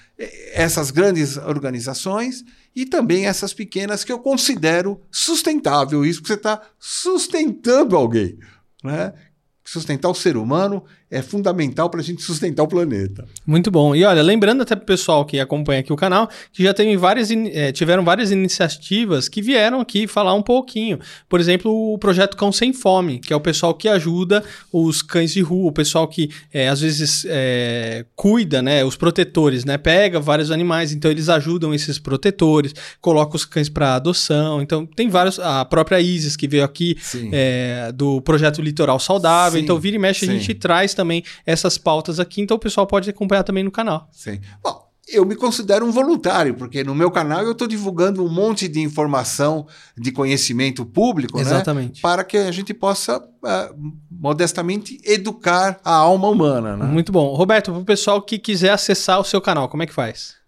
essas 0.54 0.89
grandes 0.89 1.38
organizações 1.38 2.44
e 2.75 2.86
também 2.86 3.25
essas 3.25 3.53
pequenas 3.53 4.03
que 4.03 4.12
eu 4.12 4.19
considero 4.19 5.01
sustentável. 5.12 6.05
Isso 6.05 6.21
que 6.21 6.27
você 6.27 6.36
está 6.36 6.62
sustentando 6.77 7.95
alguém. 7.95 8.38
Né? 8.84 9.13
Sustentar 9.63 10.10
o 10.10 10.15
ser 10.15 10.38
humano 10.38 10.86
é 11.12 11.22
fundamental 11.24 11.89
para 11.89 12.02
a 12.02 12.04
gente 12.04 12.22
sustentar 12.22 12.62
o 12.63 12.67
planeta. 12.67 13.26
Muito 13.45 13.72
bom. 13.72 13.95
E 13.95 14.04
olha, 14.04 14.22
lembrando 14.22 14.62
até 14.62 14.76
para 14.76 14.84
o 14.84 14.86
pessoal 14.86 15.26
que 15.26 15.39
acompanha 15.39 15.80
aqui 15.80 15.91
o 15.91 15.95
canal, 15.95 16.30
que 16.54 16.63
já 16.63 16.74
teve 16.74 16.95
várias, 16.98 17.32
é, 17.32 17.72
tiveram 17.72 18.04
várias 18.04 18.30
iniciativas 18.30 19.28
que 19.28 19.41
vieram 19.41 19.80
aqui 19.80 20.06
falar 20.06 20.36
um 20.36 20.41
pouquinho. 20.41 21.00
Por 21.28 21.39
exemplo, 21.39 21.72
o 21.93 21.98
projeto 21.98 22.38
Cão 22.38 22.52
Sem 22.52 22.74
Fome, 22.74 23.17
que 23.17 23.34
é 23.34 23.36
o 23.36 23.41
pessoal 23.41 23.74
que 23.74 23.88
ajuda 23.88 24.43
os 24.72 25.02
cães 25.02 25.34
de 25.34 25.41
rua, 25.41 25.69
o 25.69 25.74
pessoal 25.74 26.08
que 26.08 26.30
é, 26.54 26.67
às 26.67 26.82
vezes 26.82 27.26
é, 27.28 28.06
cuida, 28.15 28.62
né, 28.62 28.86
os 28.86 28.95
protetores, 28.95 29.65
né, 29.65 29.78
pega 29.78 30.19
vários 30.19 30.52
animais, 30.52 30.93
então 30.93 31.10
eles 31.10 31.28
ajudam 31.28 31.74
esses 31.74 31.98
protetores, 31.98 32.74
coloca 33.02 33.36
os 33.36 33.45
cães 33.45 33.67
para 33.67 33.95
adoção. 33.95 34.62
Então 34.62 34.86
tem 34.86 35.10
vários, 35.10 35.39
a 35.39 35.65
própria 35.65 36.00
Isis 36.00 36.36
que 36.36 36.48
veio 36.48 36.63
aqui 36.63 36.98
do 37.95 38.22
projeto 38.22 38.62
Litoral 38.62 39.00
Saudável. 39.00 39.60
Sim, 39.60 39.63
então 39.63 39.80
vira 39.80 39.95
e 39.95 40.00
mexe 40.00 40.26
sim. 40.26 40.32
a 40.32 40.34
gente 40.34 40.54
traz 40.54 40.93
também 41.00 41.24
essas 41.46 41.78
pautas 41.78 42.20
aqui, 42.20 42.42
então 42.42 42.58
o 42.58 42.60
pessoal 42.60 42.86
pode 42.86 43.10
acompanhar 43.10 43.44
também 43.44 43.64
no 43.64 43.72
canal. 43.72 44.10
Sim. 44.12 44.42
Bom, 44.62 44.90
eu 45.08 45.26
me 45.26 45.34
considero 45.34 45.86
um 45.86 45.92
voluntário, 45.92 46.54
porque 46.56 46.84
no 46.84 46.94
meu 46.94 47.10
canal 47.10 47.42
eu 47.44 47.54
estou 47.54 47.68
divulgando 47.68 48.24
um 48.24 48.30
monte 48.30 48.68
de 48.68 48.82
informação 48.82 49.66
de 49.98 50.12
conhecimento 50.12 50.86
público, 50.86 51.38
né, 51.38 51.44
Exatamente. 51.44 51.96
Né, 51.96 52.02
para 52.02 52.24
que 52.26 52.36
a 52.36 52.52
gente 52.52 52.74
possa 52.74 53.18
uh, 53.18 53.94
modestamente 54.12 55.00
educar 55.06 55.80
a 55.86 55.94
alma 55.94 56.28
humana. 56.28 56.76
Né? 56.76 56.86
Muito 56.86 57.14
bom. 57.14 57.34
Roberto, 57.34 57.72
para 57.72 57.82
o 57.82 57.86
pessoal 57.86 58.22
que 58.22 58.38
quiser 58.38 58.72
acessar 58.72 59.20
o 59.20 59.24
seu 59.24 59.40
canal, 59.40 59.70
como 59.70 59.84
é 59.84 59.86
que 59.86 59.94
faz? 59.94 60.38